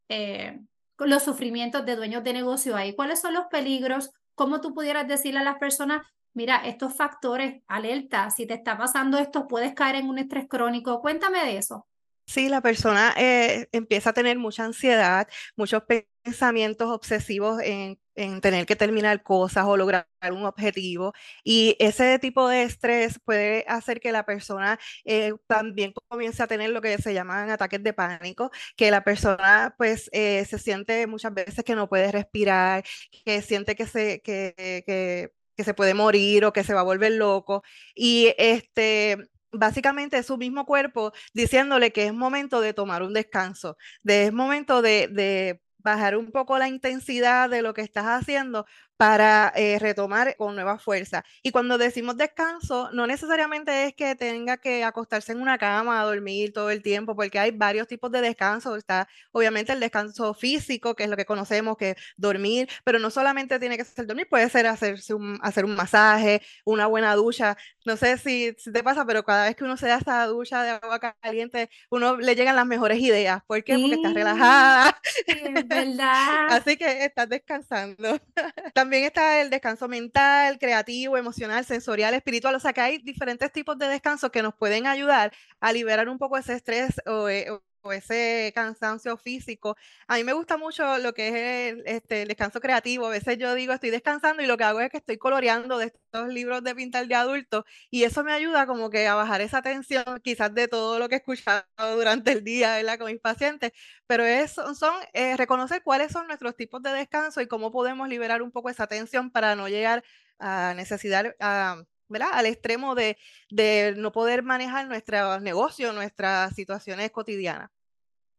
eh, 0.09 0.59
los 0.97 1.23
sufrimientos 1.23 1.85
de 1.85 1.95
dueños 1.95 2.23
de 2.23 2.33
negocio 2.33 2.75
ahí. 2.75 2.95
¿Cuáles 2.95 3.21
son 3.21 3.33
los 3.33 3.45
peligros? 3.45 4.11
¿Cómo 4.35 4.61
tú 4.61 4.73
pudieras 4.73 5.07
decirle 5.07 5.39
a 5.39 5.43
las 5.43 5.57
personas, 5.57 6.05
mira, 6.33 6.57
estos 6.65 6.95
factores, 6.95 7.61
alerta, 7.67 8.29
si 8.29 8.45
te 8.45 8.55
está 8.55 8.77
pasando 8.77 9.17
esto, 9.17 9.47
puedes 9.47 9.73
caer 9.73 9.95
en 9.95 10.09
un 10.09 10.19
estrés 10.19 10.47
crónico? 10.49 11.01
Cuéntame 11.01 11.39
de 11.45 11.57
eso. 11.57 11.87
Sí, 12.25 12.47
la 12.47 12.61
persona 12.61 13.13
eh, 13.17 13.67
empieza 13.71 14.11
a 14.11 14.13
tener 14.13 14.37
mucha 14.37 14.63
ansiedad, 14.63 15.27
muchos 15.55 15.83
pensamientos 16.29 16.89
obsesivos 16.89 17.61
en, 17.63 17.97
tener 18.41 18.65
que 18.65 18.75
terminar 18.75 19.23
cosas 19.23 19.65
o 19.65 19.77
lograr 19.77 20.05
un 20.31 20.45
objetivo. 20.45 21.13
Y 21.43 21.75
ese 21.79 22.19
tipo 22.19 22.49
de 22.49 22.63
estrés 22.63 23.17
puede 23.23 23.63
hacer 23.67 24.01
que 24.01 24.11
la 24.11 24.25
persona 24.25 24.77
eh, 25.05 25.33
también 25.47 25.93
comience 26.09 26.43
a 26.43 26.47
tener 26.47 26.71
lo 26.71 26.81
que 26.81 26.97
se 26.97 27.13
llaman 27.13 27.49
ataques 27.49 27.81
de 27.81 27.93
pánico, 27.93 28.51
que 28.75 28.91
la 28.91 29.03
persona 29.03 29.73
pues 29.77 30.09
eh, 30.11 30.45
se 30.45 30.59
siente 30.59 31.07
muchas 31.07 31.33
veces 31.33 31.63
que 31.63 31.75
no 31.75 31.87
puede 31.87 32.11
respirar, 32.11 32.83
que 33.25 33.41
siente 33.41 33.75
que 33.75 33.87
se, 33.87 34.21
que, 34.21 34.53
que, 34.85 35.31
que 35.55 35.63
se 35.63 35.73
puede 35.73 35.93
morir 35.93 36.45
o 36.45 36.53
que 36.53 36.63
se 36.65 36.73
va 36.73 36.81
a 36.81 36.83
volver 36.83 37.13
loco. 37.13 37.63
Y 37.95 38.33
este 38.37 39.17
básicamente 39.51 40.17
es 40.17 40.27
su 40.27 40.37
mismo 40.37 40.65
cuerpo 40.65 41.11
diciéndole 41.33 41.91
que 41.91 42.05
es 42.05 42.13
momento 42.13 42.61
de 42.61 42.73
tomar 42.73 43.01
un 43.03 43.13
descanso, 43.13 43.77
de 44.03 44.25
es 44.25 44.33
momento 44.33 44.81
de, 44.81 45.07
de 45.07 45.61
bajar 45.79 46.17
un 46.17 46.31
poco 46.31 46.57
la 46.59 46.67
intensidad 46.67 47.49
de 47.49 47.61
lo 47.61 47.73
que 47.73 47.81
estás 47.81 48.05
haciendo 48.05 48.65
para 48.99 49.53
eh, 49.55 49.79
retomar 49.79 50.35
con 50.35 50.55
nueva 50.55 50.77
fuerza. 50.77 51.23
Y 51.41 51.51
cuando 51.51 51.77
decimos 51.77 52.17
descanso, 52.17 52.89
no 52.91 53.07
necesariamente 53.07 53.85
es 53.85 53.93
que 53.93 54.13
tenga 54.15 54.57
que 54.57 54.83
acostarse 54.83 55.31
en 55.31 55.39
una 55.39 55.57
cama 55.57 56.01
a 56.01 56.03
dormir 56.03 56.51
todo 56.51 56.69
el 56.69 56.81
tiempo, 56.81 57.15
porque 57.15 57.39
hay 57.39 57.51
varios 57.51 57.87
tipos 57.87 58.11
de 58.11 58.19
descanso. 58.19 58.75
Está 58.75 59.07
obviamente 59.31 59.71
el 59.71 59.79
descanso 59.79 60.33
físico, 60.33 60.97
que 60.97 61.05
es 61.05 61.09
lo 61.09 61.15
que 61.15 61.23
conocemos, 61.23 61.77
que 61.77 61.91
es 61.91 61.95
dormir, 62.17 62.67
pero 62.83 62.99
no 62.99 63.09
solamente 63.09 63.57
tiene 63.57 63.77
que 63.77 63.85
ser 63.85 64.05
dormir, 64.05 64.27
puede 64.27 64.49
ser 64.49 64.67
hacerse 64.67 65.13
un, 65.13 65.39
hacer 65.43 65.63
un 65.63 65.75
masaje, 65.75 66.41
una 66.65 66.85
buena 66.85 67.15
ducha. 67.15 67.55
No 67.85 67.95
sé 67.95 68.17
si, 68.17 68.53
te 68.73 68.83
pasa, 68.83 69.05
pero 69.05 69.23
cada 69.23 69.45
vez 69.45 69.55
que 69.55 69.63
uno 69.63 69.77
se 69.77 69.87
da 69.87 69.95
esa 69.95 70.25
ducha 70.25 70.61
de 70.61 70.71
agua 70.71 70.99
caliente, 71.21 71.69
uno 71.89 72.17
le 72.17 72.35
llegan 72.35 72.57
las 72.57 72.65
mejores 72.65 72.99
ideas. 72.99 73.43
¿Por 73.47 73.63
qué? 73.63 73.77
Porque 73.79 73.95
estás 73.95 74.13
relajada. 74.13 74.99
es 75.25 75.67
verdad. 75.69 76.47
Así 76.49 76.75
que 76.75 77.05
estás 77.05 77.29
descansando. 77.29 78.19
También 78.73 78.88
está 78.93 79.41
el 79.41 79.49
descanso 79.49 79.87
mental, 79.87 80.59
creativo, 80.59 81.17
emocional, 81.17 81.65
sensorial, 81.65 82.13
espiritual. 82.13 82.55
O 82.55 82.59
sea 82.59 82.73
que 82.73 82.81
hay 82.81 82.97
diferentes 82.99 83.51
tipos 83.51 83.77
de 83.77 83.87
descanso 83.87 84.31
que 84.31 84.41
nos 84.43 84.55
pueden 84.55 84.87
ayudar 84.87 85.31
a 85.59 85.73
liberar 85.73 86.09
un 86.09 86.17
poco 86.17 86.37
ese 86.37 86.53
estrés 86.55 87.01
o, 87.05 87.29
eh, 87.29 87.47
o 87.81 87.93
ese 87.93 88.51
cansancio 88.55 89.17
físico. 89.17 89.75
A 90.07 90.15
mí 90.15 90.23
me 90.23 90.33
gusta 90.33 90.57
mucho 90.57 90.97
lo 90.97 91.13
que 91.13 91.27
es 91.29 91.73
el, 91.73 91.83
este, 91.85 92.25
descanso 92.25 92.59
creativo. 92.59 93.07
A 93.07 93.09
veces 93.09 93.37
yo 93.37 93.53
digo, 93.55 93.73
estoy 93.73 93.89
descansando 93.89 94.43
y 94.43 94.47
lo 94.47 94.57
que 94.57 94.63
hago 94.63 94.81
es 94.81 94.89
que 94.89 94.97
estoy 94.97 95.17
coloreando 95.17 95.77
de 95.77 95.85
estos 95.87 96.27
libros 96.29 96.63
de 96.63 96.75
pintar 96.75 97.07
de 97.07 97.15
adultos 97.15 97.65
y 97.89 98.03
eso 98.03 98.23
me 98.23 98.33
ayuda 98.33 98.65
como 98.65 98.89
que 98.89 99.07
a 99.07 99.15
bajar 99.15 99.41
esa 99.41 99.61
tensión 99.61 100.03
quizás 100.23 100.53
de 100.53 100.67
todo 100.67 100.99
lo 100.99 101.09
que 101.09 101.15
he 101.15 101.17
escuchado 101.19 101.65
durante 101.95 102.31
el 102.31 102.43
día 102.43 102.75
¿verdad? 102.75 102.97
con 102.99 103.11
mis 103.11 103.21
pacientes, 103.21 103.71
pero 104.07 104.25
es, 104.25 104.51
son 104.51 104.93
eh, 105.13 105.37
reconocer 105.37 105.83
cuáles 105.83 106.11
son 106.11 106.27
nuestros 106.27 106.55
tipos 106.55 106.81
de 106.83 106.91
descanso 106.91 107.41
y 107.41 107.47
cómo 107.47 107.71
podemos 107.71 108.07
liberar 108.09 108.41
un 108.41 108.51
poco 108.51 108.69
esa 108.69 108.87
tensión 108.87 109.31
para 109.31 109.55
no 109.55 109.67
llegar 109.67 110.03
a 110.39 110.73
necesidad, 110.75 111.35
a 111.39 111.83
¿verdad? 112.09 112.29
Al 112.33 112.45
extremo 112.45 112.95
de, 112.95 113.17
de 113.49 113.93
no 113.97 114.11
poder 114.11 114.43
manejar 114.43 114.87
nuestro 114.87 115.39
negocio, 115.39 115.93
nuestras 115.93 116.53
situaciones 116.55 117.11
cotidianas. 117.11 117.69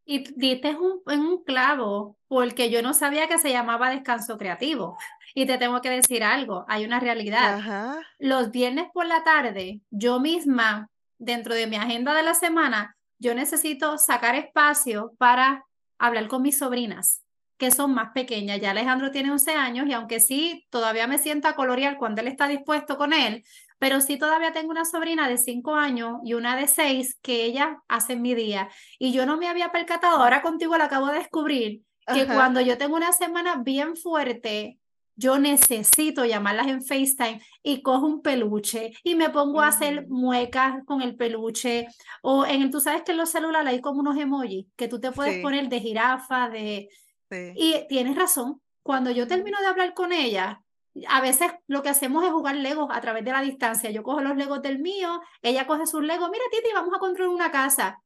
Y 0.04 0.24
diste 0.34 0.74
un, 0.74 1.00
en 1.06 1.20
un 1.20 1.44
clavo, 1.44 2.18
porque 2.26 2.70
yo 2.70 2.82
no 2.82 2.94
sabía 2.94 3.28
que 3.28 3.38
se 3.38 3.52
llamaba 3.52 3.90
descanso 3.90 4.36
creativo. 4.38 4.98
Y 5.34 5.46
te 5.46 5.58
tengo 5.58 5.80
que 5.80 5.90
decir 5.90 6.24
algo, 6.24 6.64
hay 6.68 6.84
una 6.84 6.98
realidad. 6.98 8.00
Los 8.18 8.50
viernes 8.50 8.88
por 8.92 9.06
la 9.06 9.22
tarde, 9.22 9.80
yo 9.90 10.18
misma, 10.18 10.90
dentro 11.18 11.54
de 11.54 11.68
mi 11.68 11.76
agenda 11.76 12.14
de 12.14 12.24
la 12.24 12.34
semana, 12.34 12.96
yo 13.18 13.34
necesito 13.34 13.98
sacar 13.98 14.34
espacio 14.34 15.12
para 15.18 15.64
hablar 15.98 16.26
con 16.26 16.42
mis 16.42 16.58
sobrinas 16.58 17.22
que 17.60 17.70
son 17.70 17.92
más 17.92 18.12
pequeñas. 18.12 18.58
Ya 18.58 18.70
Alejandro 18.70 19.10
tiene 19.10 19.30
11 19.30 19.52
años 19.52 19.86
y 19.86 19.92
aunque 19.92 20.18
sí, 20.18 20.66
todavía 20.70 21.06
me 21.06 21.18
sienta 21.18 21.54
colorear 21.54 21.98
cuando 21.98 22.22
él 22.22 22.28
está 22.28 22.48
dispuesto 22.48 22.96
con 22.96 23.12
él, 23.12 23.44
pero 23.78 24.00
sí 24.00 24.18
todavía 24.18 24.54
tengo 24.54 24.70
una 24.70 24.86
sobrina 24.86 25.28
de 25.28 25.36
5 25.36 25.74
años 25.74 26.20
y 26.24 26.32
una 26.32 26.56
de 26.56 26.66
6 26.66 27.18
que 27.20 27.44
ella 27.44 27.82
hace 27.86 28.14
en 28.14 28.22
mi 28.22 28.34
día. 28.34 28.70
Y 28.98 29.12
yo 29.12 29.26
no 29.26 29.36
me 29.36 29.46
había 29.46 29.70
percatado, 29.70 30.16
ahora 30.16 30.40
contigo 30.40 30.78
lo 30.78 30.84
acabo 30.84 31.08
de 31.08 31.18
descubrir, 31.18 31.82
que 32.12 32.26
cuando 32.26 32.62
yo 32.62 32.78
tengo 32.78 32.96
una 32.96 33.12
semana 33.12 33.56
bien 33.56 33.94
fuerte, 33.94 34.78
yo 35.14 35.38
necesito 35.38 36.24
llamarlas 36.24 36.66
en 36.66 36.82
FaceTime 36.82 37.42
y 37.62 37.82
cojo 37.82 38.06
un 38.06 38.22
peluche 38.22 38.92
y 39.04 39.14
me 39.16 39.28
pongo 39.28 39.60
a 39.60 39.68
hacer 39.68 40.08
muecas 40.08 40.82
con 40.86 41.02
el 41.02 41.14
peluche. 41.14 41.88
O 42.22 42.46
en 42.46 42.70
tú 42.70 42.80
sabes 42.80 43.02
que 43.02 43.12
en 43.12 43.18
los 43.18 43.28
celulares 43.28 43.68
hay 43.68 43.80
como 43.82 44.00
unos 44.00 44.16
emojis 44.16 44.66
que 44.76 44.88
tú 44.88 44.98
te 44.98 45.12
puedes 45.12 45.42
poner 45.42 45.68
de 45.68 45.78
jirafa, 45.78 46.48
de, 46.48 46.88
y 47.30 47.86
tienes 47.88 48.16
razón, 48.16 48.60
cuando 48.82 49.10
yo 49.10 49.26
termino 49.26 49.60
de 49.60 49.66
hablar 49.66 49.94
con 49.94 50.12
ella, 50.12 50.62
a 51.08 51.20
veces 51.20 51.52
lo 51.66 51.82
que 51.82 51.88
hacemos 51.88 52.24
es 52.24 52.30
jugar 52.30 52.56
Legos 52.56 52.88
a 52.92 53.00
través 53.00 53.24
de 53.24 53.32
la 53.32 53.42
distancia. 53.42 53.90
Yo 53.90 54.02
cojo 54.02 54.20
los 54.20 54.36
Legos 54.36 54.62
del 54.62 54.78
mío, 54.78 55.20
ella 55.42 55.66
coge 55.66 55.86
sus 55.86 56.02
Legos, 56.02 56.30
mira 56.30 56.44
Titi, 56.50 56.72
vamos 56.74 56.94
a 56.94 56.98
construir 56.98 57.30
una 57.30 57.50
casa. 57.50 58.02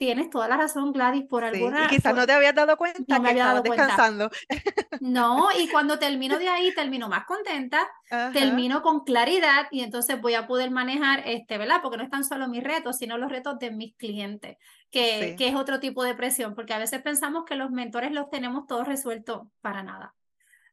Tienes 0.00 0.30
toda 0.30 0.48
la 0.48 0.56
razón, 0.56 0.94
Gladys, 0.94 1.26
por 1.26 1.44
alguna... 1.44 1.84
y 1.84 1.88
quizás 1.88 2.14
no 2.14 2.26
te 2.26 2.32
habías 2.32 2.54
dado 2.54 2.74
cuenta 2.78 3.20
que 3.20 3.30
estabas 3.32 3.62
descansando. 3.62 4.30
No, 5.02 5.48
y 5.58 5.68
cuando 5.68 5.98
termino 5.98 6.38
de 6.38 6.48
ahí, 6.48 6.74
termino 6.74 7.08
más 7.10 7.26
contenta, 7.26 7.86
termino 8.32 8.80
con 8.80 9.00
claridad 9.00 9.66
y 9.70 9.82
entonces 9.82 10.18
voy 10.18 10.34
a 10.34 10.46
poder 10.46 10.70
manejar, 10.70 11.22
este, 11.26 11.58
¿verdad? 11.58 11.80
Porque 11.82 11.98
no 11.98 12.02
están 12.02 12.24
solo 12.24 12.48
mis 12.48 12.64
retos, 12.64 12.96
sino 12.96 13.18
los 13.18 13.30
retos 13.30 13.58
de 13.58 13.72
mis 13.72 13.94
clientes, 13.96 14.56
que, 14.90 15.34
que 15.36 15.48
es 15.48 15.54
otro 15.54 15.80
tipo 15.80 16.02
de 16.02 16.14
presión, 16.14 16.54
porque 16.54 16.72
a 16.72 16.78
veces 16.78 17.02
pensamos 17.02 17.44
que 17.44 17.54
los 17.54 17.70
mentores 17.70 18.10
los 18.10 18.30
tenemos 18.30 18.66
todos 18.66 18.88
resueltos 18.88 19.48
para 19.60 19.82
nada. 19.82 20.14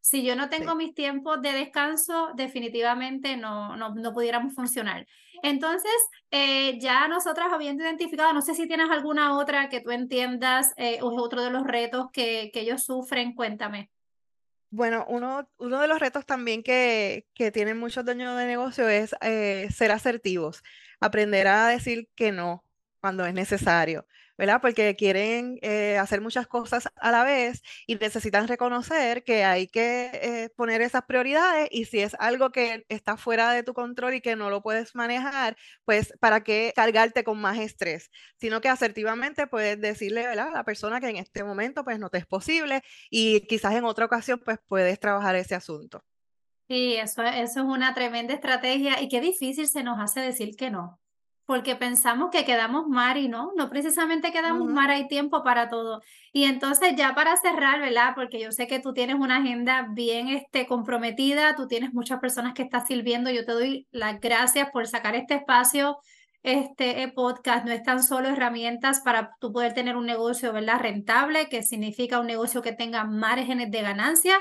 Si 0.09 0.23
yo 0.23 0.37
no 0.37 0.47
tengo 0.47 0.73
mis 0.73 0.93
tiempos 0.93 1.41
de 1.41 1.51
descanso, 1.51 2.29
definitivamente 2.33 3.35
no, 3.35 3.75
no, 3.75 3.93
no 3.93 4.13
pudiéramos 4.13 4.55
funcionar. 4.55 5.05
Entonces, 5.43 5.91
eh, 6.31 6.79
ya 6.79 7.09
nosotras 7.09 7.49
habiendo 7.51 7.83
identificado, 7.83 8.31
no 8.31 8.41
sé 8.41 8.55
si 8.55 8.69
tienes 8.69 8.89
alguna 8.89 9.37
otra 9.37 9.67
que 9.67 9.81
tú 9.81 9.91
entiendas 9.91 10.73
eh, 10.77 10.99
o 11.01 11.07
otro 11.21 11.41
de 11.43 11.49
los 11.49 11.67
retos 11.67 12.07
que, 12.13 12.51
que 12.53 12.61
ellos 12.61 12.85
sufren, 12.85 13.35
cuéntame. 13.35 13.91
Bueno, 14.69 15.03
uno, 15.09 15.49
uno 15.57 15.81
de 15.81 15.89
los 15.89 15.99
retos 15.99 16.25
también 16.25 16.63
que, 16.63 17.27
que 17.33 17.51
tienen 17.51 17.77
muchos 17.77 18.05
dueños 18.05 18.37
de 18.37 18.45
negocio 18.45 18.87
es 18.87 19.13
eh, 19.19 19.67
ser 19.75 19.91
asertivos, 19.91 20.63
aprender 21.01 21.49
a 21.49 21.67
decir 21.67 22.07
que 22.15 22.31
no 22.31 22.63
cuando 23.01 23.25
es 23.25 23.33
necesario. 23.33 24.07
¿Verdad? 24.37 24.61
Porque 24.61 24.95
quieren 24.95 25.59
eh, 25.61 25.97
hacer 25.97 26.21
muchas 26.21 26.47
cosas 26.47 26.89
a 26.95 27.11
la 27.11 27.23
vez 27.23 27.63
y 27.87 27.95
necesitan 27.95 28.47
reconocer 28.47 29.23
que 29.23 29.43
hay 29.43 29.67
que 29.67 30.11
eh, 30.13 30.49
poner 30.55 30.81
esas 30.81 31.03
prioridades 31.03 31.67
y 31.71 31.85
si 31.85 31.99
es 31.99 32.15
algo 32.19 32.51
que 32.51 32.85
está 32.89 33.17
fuera 33.17 33.51
de 33.51 33.63
tu 33.63 33.73
control 33.73 34.15
y 34.15 34.21
que 34.21 34.35
no 34.35 34.49
lo 34.49 34.61
puedes 34.61 34.95
manejar, 34.95 35.57
pues 35.85 36.13
para 36.19 36.43
qué 36.43 36.71
cargarte 36.75 37.23
con 37.23 37.39
más 37.39 37.57
estrés, 37.57 38.11
sino 38.39 38.61
que 38.61 38.69
asertivamente 38.69 39.47
puedes 39.47 39.79
decirle, 39.81 40.25
¿verdad? 40.27 40.49
A 40.49 40.51
la 40.51 40.63
persona 40.63 40.99
que 40.99 41.09
en 41.09 41.17
este 41.17 41.43
momento 41.43 41.83
pues 41.83 41.99
no 41.99 42.09
te 42.09 42.19
es 42.19 42.25
posible 42.25 42.83
y 43.09 43.41
quizás 43.47 43.73
en 43.73 43.85
otra 43.85 44.05
ocasión 44.05 44.41
pues 44.43 44.59
puedes 44.67 44.99
trabajar 44.99 45.35
ese 45.35 45.55
asunto. 45.55 46.03
Sí, 46.67 46.95
eso, 46.95 47.23
eso 47.23 47.61
es 47.61 47.65
una 47.65 47.93
tremenda 47.93 48.33
estrategia 48.33 49.01
y 49.01 49.07
qué 49.07 49.21
difícil 49.21 49.67
se 49.67 49.83
nos 49.83 49.99
hace 49.99 50.19
decir 50.19 50.55
que 50.57 50.69
no 50.69 50.99
porque 51.47 51.77
pensamos 51.77 52.29
que 52.29 52.43
quedamos 52.43 52.87
mal 52.89 53.17
y 53.17 53.29
no, 53.29 53.53
no 53.55 53.69
precisamente 53.69 54.33
quedamos 54.33 54.67
mal, 54.67 54.89
hay 54.89 55.07
tiempo 55.07 55.43
para 55.43 55.69
todo. 55.69 56.01
Y 56.33 56.43
entonces 56.43 56.93
ya 56.97 57.15
para 57.15 57.37
cerrar, 57.37 57.79
¿verdad? 57.79 58.11
Porque 58.15 58.37
yo 58.41 58.51
sé 58.51 58.67
que 58.67 58.79
tú 58.81 58.93
tienes 58.93 59.15
una 59.15 59.37
agenda 59.37 59.87
bien 59.89 60.27
este, 60.27 60.67
comprometida, 60.67 61.55
tú 61.55 61.65
tienes 61.65 61.93
muchas 61.93 62.19
personas 62.19 62.53
que 62.53 62.63
estás 62.63 62.85
sirviendo, 62.85 63.31
yo 63.31 63.45
te 63.45 63.53
doy 63.53 63.87
las 63.91 64.19
gracias 64.19 64.69
por 64.71 64.87
sacar 64.87 65.15
este 65.15 65.35
espacio. 65.35 65.97
Este 66.43 67.01
eh, 67.01 67.07
podcast 67.07 67.65
no 67.65 67.71
es 67.71 67.81
tan 67.81 68.03
solo 68.03 68.27
herramientas 68.27 68.99
para 68.99 69.31
tú 69.39 69.53
poder 69.53 69.73
tener 69.73 69.95
un 69.95 70.05
negocio, 70.05 70.51
¿verdad? 70.51 70.81
Rentable, 70.81 71.47
que 71.47 71.63
significa 71.63 72.19
un 72.19 72.27
negocio 72.27 72.61
que 72.61 72.73
tenga 72.73 73.05
márgenes 73.05 73.71
de 73.71 73.81
ganancia, 73.81 74.37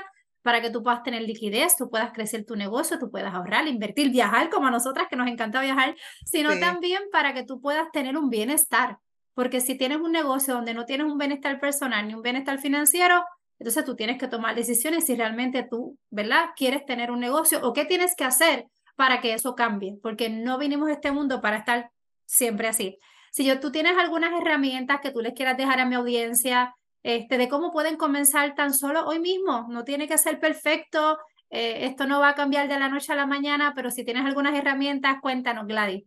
para 0.47 0.61
que 0.61 0.69
tú 0.69 0.81
puedas 0.81 1.03
tener 1.03 1.23
liquidez, 1.23 1.75
tú 1.75 1.89
puedas 1.89 2.13
crecer 2.13 2.45
tu 2.45 2.55
negocio, 2.55 2.97
tú 2.97 3.11
puedas 3.11 3.33
ahorrar, 3.33 3.67
invertir, 3.67 4.11
viajar 4.11 4.49
como 4.49 4.67
a 4.67 4.71
nosotras 4.71 5.07
que 5.09 5.17
nos 5.17 5.27
encanta 5.27 5.59
viajar, 5.59 5.93
sino 6.25 6.57
también 6.57 7.03
para 7.11 7.33
que 7.33 7.43
tú 7.43 7.59
puedas 7.59 7.91
tener 7.91 8.17
un 8.17 8.29
bienestar. 8.29 8.97
Porque 9.33 9.59
si 9.59 9.75
tienes 9.75 9.97
un 9.97 10.13
negocio 10.13 10.53
donde 10.53 10.73
no 10.73 10.85
tienes 10.85 11.05
un 11.05 11.17
bienestar 11.17 11.59
personal 11.59 12.07
ni 12.07 12.13
un 12.13 12.21
bienestar 12.21 12.59
financiero, 12.59 13.25
entonces 13.59 13.83
tú 13.83 13.97
tienes 13.97 14.17
que 14.17 14.29
tomar 14.29 14.55
decisiones 14.55 15.05
si 15.05 15.17
realmente 15.17 15.67
tú, 15.69 15.99
¿verdad? 16.11 16.51
Quieres 16.55 16.85
tener 16.85 17.11
un 17.11 17.19
negocio 17.19 17.59
o 17.61 17.73
qué 17.73 17.83
tienes 17.83 18.15
que 18.15 18.23
hacer 18.23 18.67
para 18.95 19.19
que 19.19 19.33
eso 19.33 19.53
cambie, 19.53 19.97
porque 20.01 20.29
no 20.29 20.57
vinimos 20.57 20.87
a 20.87 20.93
este 20.93 21.11
mundo 21.11 21.41
para 21.41 21.57
estar 21.57 21.91
siempre 22.25 22.69
así. 22.69 22.97
Si 23.31 23.43
yo, 23.43 23.59
tú 23.59 23.69
tienes 23.69 23.97
algunas 23.97 24.31
herramientas 24.39 25.01
que 25.01 25.11
tú 25.11 25.19
les 25.19 25.33
quieras 25.33 25.57
dejar 25.57 25.81
a 25.81 25.85
mi 25.85 25.95
audiencia, 25.95 26.73
este, 27.07 27.37
de 27.37 27.47
cómo 27.47 27.71
pueden 27.71 27.95
comenzar 27.95 28.53
tan 28.53 28.73
solo 28.73 29.05
hoy 29.05 29.19
mismo, 29.19 29.65
no 29.69 29.85
tiene 29.85 30.09
que 30.09 30.17
ser 30.17 30.41
perfecto, 30.41 31.17
eh, 31.49 31.85
esto 31.85 32.05
no 32.05 32.19
va 32.19 32.27
a 32.27 32.35
cambiar 32.35 32.67
de 32.67 32.77
la 32.77 32.89
noche 32.89 33.13
a 33.13 33.15
la 33.15 33.25
mañana, 33.25 33.71
pero 33.73 33.91
si 33.91 34.03
tienes 34.03 34.25
algunas 34.25 34.53
herramientas, 34.53 35.15
cuéntanos, 35.21 35.67
Gladys. 35.67 36.03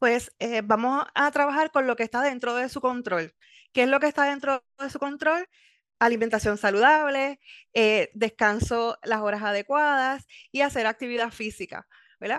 Pues 0.00 0.32
eh, 0.40 0.60
vamos 0.64 1.04
a 1.14 1.30
trabajar 1.30 1.70
con 1.70 1.86
lo 1.86 1.94
que 1.94 2.02
está 2.02 2.20
dentro 2.20 2.52
de 2.56 2.68
su 2.68 2.80
control. 2.80 3.32
¿Qué 3.72 3.84
es 3.84 3.88
lo 3.88 4.00
que 4.00 4.08
está 4.08 4.24
dentro 4.24 4.64
de 4.80 4.90
su 4.90 4.98
control? 4.98 5.46
alimentación 6.00 6.58
saludable, 6.58 7.38
eh, 7.72 8.10
descanso 8.14 8.98
las 9.04 9.20
horas 9.20 9.42
adecuadas 9.42 10.26
y 10.50 10.62
hacer 10.62 10.86
actividad 10.88 11.30
física. 11.30 11.86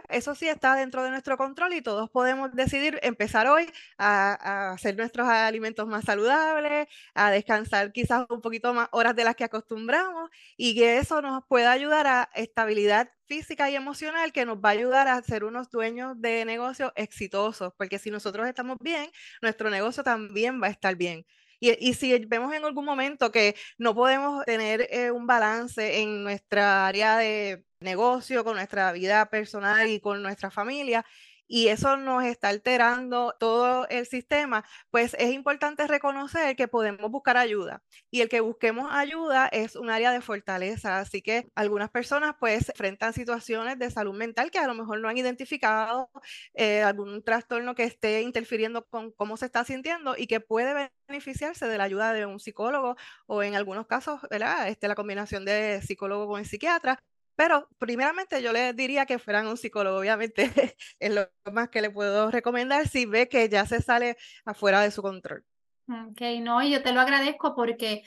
Eso 0.09 0.33
sí 0.35 0.47
está 0.47 0.75
dentro 0.75 1.03
de 1.03 1.11
nuestro 1.11 1.37
control 1.37 1.73
y 1.73 1.81
todos 1.81 2.09
podemos 2.09 2.51
decidir 2.53 2.99
empezar 3.03 3.47
hoy 3.47 3.69
a, 3.97 4.71
hacer 4.71 4.97
nuestros 4.97 5.27
alimentos 5.27 5.87
más 5.87 6.05
saludables, 6.05 6.87
a 7.13 7.31
descansar 7.31 7.91
quizás 7.91 8.25
un 8.29 8.41
poquito 8.41 8.73
más 8.73 8.89
horas 8.91 9.15
de 9.15 9.23
las 9.23 9.35
que 9.35 9.43
acostumbramos 9.43 10.29
y 10.57 10.75
que 10.75 10.97
eso 10.97 11.21
nos 11.21 11.43
pueda 11.47 11.71
ayudar 11.71 12.07
a 12.07 12.29
estabilidad 12.35 13.11
física 13.27 13.69
y 13.69 13.75
emocional 13.75 14.31
que 14.31 14.45
nos 14.45 14.57
va 14.57 14.69
a 14.69 14.71
ayudar 14.73 15.07
a 15.07 15.21
ser 15.21 15.43
unos 15.43 15.69
dueños 15.69 16.19
de 16.19 16.45
negocios 16.45 16.91
exitosos, 16.95 17.73
porque 17.77 17.99
si 17.99 18.11
nosotros 18.11 18.47
estamos 18.47 18.77
bien, 18.79 19.09
nuestro 19.41 19.69
negocio 19.69 20.03
también 20.03 20.61
va 20.61 20.67
a 20.67 20.71
estar 20.71 20.95
bien. 20.95 21.25
Y, 21.59 21.93
si 21.93 22.17
vemos 22.25 22.53
en 22.53 22.65
algún 22.65 22.85
momento 22.85 23.31
que 23.31 23.55
no 23.77 23.95
podemos 23.95 24.45
tener 24.45 24.87
eh, 24.91 25.11
un 25.11 25.27
balance 25.27 26.01
en 26.01 26.23
nuestra 26.23 26.87
área 26.87 27.17
de 27.17 27.63
negocio, 27.79 28.43
con 28.43 28.55
nuestra 28.55 28.91
vida 28.91 29.29
personal 29.29 29.87
y 29.89 29.99
con 29.99 30.21
nuestra 30.21 30.51
familia, 30.51 31.05
y 31.47 31.67
eso 31.67 31.97
nos 31.97 32.23
está 32.23 32.49
alterando 32.49 33.35
todo 33.39 33.87
el 33.89 34.05
sistema, 34.05 34.65
pues 34.91 35.15
es 35.19 35.31
importante 35.31 35.87
reconocer 35.87 36.55
que 36.55 36.67
podemos 36.67 37.11
buscar 37.11 37.37
ayuda. 37.37 37.83
Y 38.11 38.21
el 38.21 38.29
que 38.29 38.41
busquemos 38.41 38.89
ayuda 38.91 39.47
es 39.47 39.75
un 39.75 39.89
área 39.89 40.11
de 40.11 40.21
fortaleza. 40.21 40.99
Así 40.99 41.21
que 41.21 41.47
algunas 41.55 41.89
personas 41.89 42.35
pues 42.39 42.69
enfrentan 42.69 43.13
situaciones 43.13 43.77
de 43.79 43.91
salud 43.91 44.15
mental 44.15 44.51
que 44.51 44.59
a 44.59 44.67
lo 44.67 44.73
mejor 44.73 44.99
no 44.99 45.09
han 45.09 45.17
identificado 45.17 46.09
eh, 46.53 46.81
algún 46.81 47.23
trastorno 47.23 47.75
que 47.75 47.83
esté 47.83 48.21
interfiriendo 48.21 48.85
con 48.87 49.11
cómo 49.11 49.37
se 49.37 49.45
está 49.45 49.63
sintiendo 49.63 50.15
y 50.17 50.27
que 50.27 50.39
puede 50.39 50.91
beneficiarse 51.07 51.67
de 51.67 51.77
la 51.77 51.83
ayuda 51.85 52.13
de 52.13 52.25
un 52.25 52.39
psicólogo 52.39 52.95
o 53.27 53.43
en 53.43 53.55
algunos 53.55 53.87
casos, 53.87 54.21
¿verdad? 54.29 54.67
Este, 54.69 54.87
la 54.87 54.95
combinación 54.95 55.45
de 55.45 55.81
psicólogo 55.81 56.27
con 56.27 56.45
psiquiatra 56.45 56.99
pero 57.35 57.67
primeramente 57.77 58.41
yo 58.41 58.53
le 58.53 58.73
diría 58.73 59.05
que 59.05 59.19
fueran 59.19 59.47
un 59.47 59.57
psicólogo, 59.57 59.99
obviamente 59.99 60.51
es 60.99 61.13
lo 61.13 61.27
más 61.51 61.69
que 61.69 61.81
le 61.81 61.89
puedo 61.89 62.31
recomendar 62.31 62.87
si 62.87 63.05
ve 63.05 63.27
que 63.27 63.49
ya 63.49 63.65
se 63.65 63.81
sale 63.81 64.17
afuera 64.45 64.81
de 64.81 64.91
su 64.91 65.01
control. 65.01 65.43
Ok, 65.87 66.21
no, 66.41 66.63
y 66.63 66.71
yo 66.71 66.81
te 66.81 66.93
lo 66.93 67.01
agradezco 67.01 67.55
porque 67.55 68.03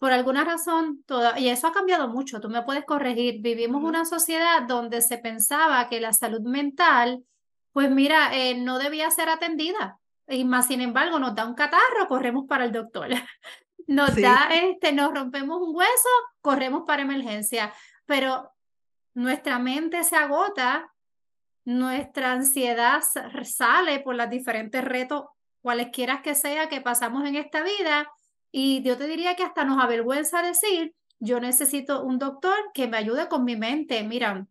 por 0.00 0.12
alguna 0.12 0.44
razón, 0.44 1.04
toda, 1.04 1.38
y 1.38 1.50
eso 1.50 1.66
ha 1.66 1.72
cambiado 1.72 2.08
mucho, 2.08 2.40
tú 2.40 2.48
me 2.48 2.62
puedes 2.62 2.86
corregir, 2.86 3.42
vivimos 3.42 3.84
una 3.84 4.06
sociedad 4.06 4.62
donde 4.62 5.02
se 5.02 5.18
pensaba 5.18 5.88
que 5.90 6.00
la 6.00 6.14
salud 6.14 6.40
mental, 6.40 7.22
pues 7.72 7.90
mira, 7.90 8.34
eh, 8.34 8.54
no 8.56 8.78
debía 8.78 9.10
ser 9.10 9.28
atendida. 9.28 9.98
Y 10.26 10.44
más 10.44 10.68
sin 10.68 10.80
embargo, 10.80 11.18
nos 11.18 11.34
da 11.34 11.44
un 11.44 11.54
catarro, 11.54 12.08
corremos 12.08 12.46
para 12.48 12.64
el 12.64 12.72
doctor. 12.72 13.08
Nos 13.86 14.14
da, 14.14 14.48
este, 14.52 14.92
nos 14.92 15.12
rompemos 15.12 15.60
un 15.60 15.74
hueso, 15.74 16.08
corremos 16.40 16.84
para 16.86 17.02
emergencia. 17.02 17.72
Pero 18.06 18.52
nuestra 19.20 19.58
mente 19.58 20.02
se 20.02 20.16
agota, 20.16 20.92
nuestra 21.64 22.32
ansiedad 22.32 23.02
sale 23.44 24.00
por 24.00 24.14
los 24.14 24.30
diferentes 24.30 24.82
retos, 24.82 25.26
cualesquiera 25.60 26.22
que 26.22 26.34
sea 26.34 26.70
que 26.70 26.80
pasamos 26.80 27.26
en 27.28 27.36
esta 27.36 27.62
vida, 27.62 28.10
y 28.50 28.82
yo 28.82 28.96
te 28.96 29.06
diría 29.06 29.36
que 29.36 29.42
hasta 29.42 29.64
nos 29.64 29.82
avergüenza 29.82 30.42
decir, 30.42 30.94
yo 31.18 31.38
necesito 31.38 32.02
un 32.02 32.18
doctor 32.18 32.56
que 32.72 32.88
me 32.88 32.96
ayude 32.96 33.28
con 33.28 33.44
mi 33.44 33.56
mente. 33.56 34.02
Mira, 34.02 34.46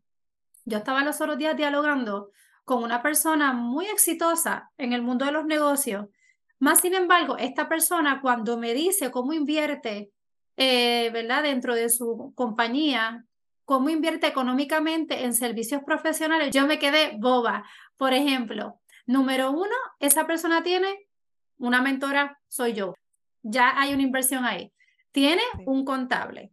yo 0.65 0.77
estaba 0.77 1.03
los 1.03 1.19
otros 1.19 1.39
días 1.39 1.57
dialogando 1.57 2.29
con 2.63 2.83
una 2.83 3.01
persona 3.01 3.53
muy 3.53 3.87
exitosa 3.87 4.71
en 4.77 4.93
el 4.93 5.01
mundo 5.01 5.25
de 5.25 5.31
los 5.31 5.45
negocios. 5.45 6.05
Más 6.59 6.81
sin 6.81 6.93
embargo, 6.93 7.37
esta 7.37 7.67
persona 7.67 8.21
cuando 8.21 8.55
me 8.57 8.75
dice 8.75 9.09
cómo 9.09 9.33
invierte, 9.33 10.11
eh, 10.57 11.09
¿verdad? 11.11 11.41
Dentro 11.41 11.73
de 11.73 11.89
su 11.89 12.33
compañía, 12.35 13.25
cómo 13.69 13.91
invierte 13.91 14.25
económicamente 14.25 15.25
en 15.25 15.35
servicios 15.35 15.83
profesionales, 15.83 16.49
yo 16.51 16.65
me 16.65 16.79
quedé 16.79 17.15
boba. 17.19 17.63
Por 17.97 18.15
ejemplo, 18.15 18.79
número 19.05 19.51
uno, 19.51 19.75
esa 19.99 20.25
persona 20.25 20.63
tiene 20.63 21.07
una 21.59 21.79
mentora, 21.79 22.39
soy 22.47 22.73
yo. 22.73 22.95
Ya 23.43 23.79
hay 23.79 23.93
una 23.93 24.01
inversión 24.01 24.43
ahí. 24.43 24.73
Tiene 25.11 25.43
un 25.67 25.85
contable. 25.85 26.51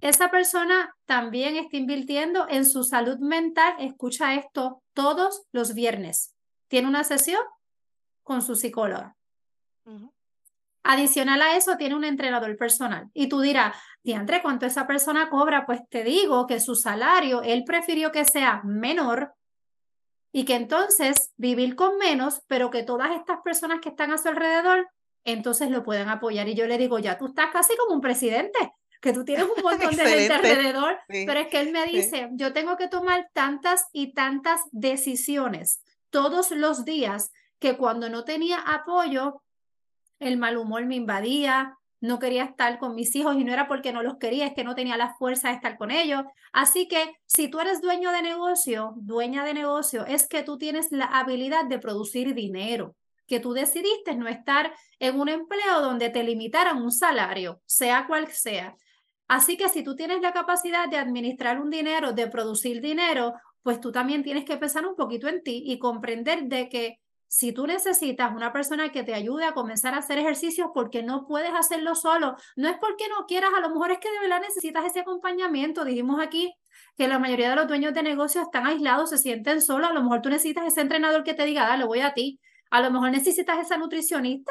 Esa 0.00 0.30
persona 0.30 0.94
también 1.04 1.56
está 1.56 1.76
invirtiendo 1.76 2.46
en 2.48 2.64
su 2.64 2.84
salud 2.84 3.18
mental, 3.18 3.74
escucha 3.80 4.36
esto, 4.36 4.84
todos 4.94 5.48
los 5.50 5.74
viernes. 5.74 6.36
Tiene 6.68 6.86
una 6.86 7.02
sesión 7.02 7.42
con 8.22 8.40
su 8.40 8.54
psicóloga. 8.54 9.16
Adicional 10.82 11.42
a 11.42 11.56
eso, 11.56 11.76
tiene 11.76 11.94
un 11.94 12.04
entrenador 12.04 12.56
personal. 12.56 13.08
Y 13.12 13.28
tú 13.28 13.40
dirás, 13.40 13.76
diantre, 14.02 14.40
¿cuánto 14.42 14.66
esa 14.66 14.86
persona 14.86 15.28
cobra? 15.28 15.66
Pues 15.66 15.80
te 15.90 16.04
digo 16.04 16.46
que 16.46 16.60
su 16.60 16.74
salario, 16.74 17.42
él 17.42 17.64
prefirió 17.64 18.10
que 18.12 18.24
sea 18.24 18.62
menor 18.64 19.34
y 20.32 20.44
que 20.44 20.54
entonces 20.54 21.32
vivir 21.36 21.76
con 21.76 21.98
menos, 21.98 22.42
pero 22.46 22.70
que 22.70 22.82
todas 22.82 23.10
estas 23.12 23.40
personas 23.42 23.80
que 23.80 23.90
están 23.90 24.12
a 24.12 24.18
su 24.18 24.28
alrededor, 24.28 24.88
entonces 25.24 25.70
lo 25.70 25.82
pueden 25.82 26.08
apoyar. 26.08 26.48
Y 26.48 26.54
yo 26.54 26.66
le 26.66 26.78
digo, 26.78 26.98
ya 26.98 27.18
tú 27.18 27.26
estás 27.26 27.50
casi 27.52 27.76
como 27.76 27.94
un 27.94 28.00
presidente, 28.00 28.58
que 29.00 29.12
tú 29.12 29.24
tienes 29.24 29.44
un 29.44 29.50
montón 29.62 29.96
de 29.96 30.04
gente 30.04 30.32
alrededor, 30.32 30.98
pero 31.08 31.40
es 31.40 31.48
que 31.48 31.60
él 31.60 31.72
me 31.72 31.84
dice, 31.86 32.28
yo 32.32 32.52
tengo 32.52 32.76
que 32.76 32.88
tomar 32.88 33.28
tantas 33.32 33.86
y 33.92 34.12
tantas 34.14 34.60
decisiones 34.72 35.82
todos 36.10 36.50
los 36.50 36.84
días 36.84 37.32
que 37.58 37.76
cuando 37.76 38.08
no 38.08 38.24
tenía 38.24 38.58
apoyo, 38.60 39.42
el 40.20 40.36
mal 40.36 40.56
humor 40.56 40.86
me 40.86 40.96
invadía, 40.96 41.76
no 42.00 42.18
quería 42.18 42.44
estar 42.44 42.78
con 42.78 42.94
mis 42.94 43.14
hijos 43.14 43.36
y 43.36 43.44
no 43.44 43.52
era 43.52 43.68
porque 43.68 43.92
no 43.92 44.02
los 44.02 44.16
quería, 44.16 44.46
es 44.46 44.54
que 44.54 44.64
no 44.64 44.74
tenía 44.74 44.96
la 44.96 45.14
fuerza 45.14 45.48
de 45.48 45.54
estar 45.54 45.76
con 45.76 45.90
ellos. 45.90 46.22
Así 46.52 46.88
que 46.88 47.12
si 47.26 47.48
tú 47.48 47.60
eres 47.60 47.82
dueño 47.82 48.10
de 48.10 48.22
negocio, 48.22 48.94
dueña 48.96 49.44
de 49.44 49.54
negocio, 49.54 50.06
es 50.06 50.26
que 50.26 50.42
tú 50.42 50.56
tienes 50.56 50.92
la 50.92 51.04
habilidad 51.04 51.66
de 51.66 51.78
producir 51.78 52.34
dinero, 52.34 52.96
que 53.26 53.40
tú 53.40 53.52
decidiste 53.52 54.14
no 54.14 54.28
estar 54.28 54.72
en 54.98 55.20
un 55.20 55.28
empleo 55.28 55.80
donde 55.82 56.08
te 56.08 56.24
limitaran 56.24 56.82
un 56.82 56.90
salario, 56.90 57.60
sea 57.66 58.06
cual 58.06 58.28
sea. 58.28 58.74
Así 59.28 59.56
que 59.56 59.68
si 59.68 59.84
tú 59.84 59.94
tienes 59.94 60.22
la 60.22 60.32
capacidad 60.32 60.88
de 60.88 60.96
administrar 60.96 61.60
un 61.60 61.70
dinero, 61.70 62.12
de 62.12 62.26
producir 62.28 62.80
dinero, 62.80 63.34
pues 63.62 63.78
tú 63.78 63.92
también 63.92 64.24
tienes 64.24 64.44
que 64.44 64.56
pensar 64.56 64.86
un 64.86 64.96
poquito 64.96 65.28
en 65.28 65.42
ti 65.42 65.62
y 65.66 65.78
comprender 65.78 66.44
de 66.44 66.68
que 66.68 66.98
si 67.32 67.52
tú 67.52 67.64
necesitas 67.64 68.34
una 68.34 68.52
persona 68.52 68.90
que 68.90 69.04
te 69.04 69.14
ayude 69.14 69.44
a 69.44 69.52
comenzar 69.52 69.94
a 69.94 69.98
hacer 69.98 70.18
ejercicios 70.18 70.70
porque 70.74 71.04
no 71.04 71.28
puedes 71.28 71.52
hacerlo 71.54 71.94
solo, 71.94 72.34
no 72.56 72.68
es 72.68 72.76
porque 72.78 73.08
no 73.08 73.24
quieras, 73.26 73.52
a 73.56 73.60
lo 73.60 73.70
mejor 73.70 73.92
es 73.92 73.98
que 73.98 74.10
de 74.10 74.18
verdad 74.18 74.40
necesitas 74.40 74.84
ese 74.84 74.98
acompañamiento. 74.98 75.84
Dijimos 75.84 76.20
aquí 76.20 76.52
que 76.96 77.06
la 77.06 77.20
mayoría 77.20 77.50
de 77.50 77.54
los 77.54 77.68
dueños 77.68 77.94
de 77.94 78.02
negocios 78.02 78.46
están 78.46 78.66
aislados, 78.66 79.10
se 79.10 79.18
sienten 79.18 79.62
solos, 79.62 79.90
a 79.90 79.92
lo 79.92 80.02
mejor 80.02 80.22
tú 80.22 80.28
necesitas 80.28 80.66
ese 80.66 80.80
entrenador 80.80 81.22
que 81.22 81.34
te 81.34 81.44
diga, 81.44 81.68
dale, 81.68 81.84
voy 81.84 82.00
a 82.00 82.14
ti. 82.14 82.40
A 82.68 82.80
lo 82.82 82.90
mejor 82.90 83.12
necesitas 83.12 83.60
esa 83.60 83.76
nutricionista 83.76 84.50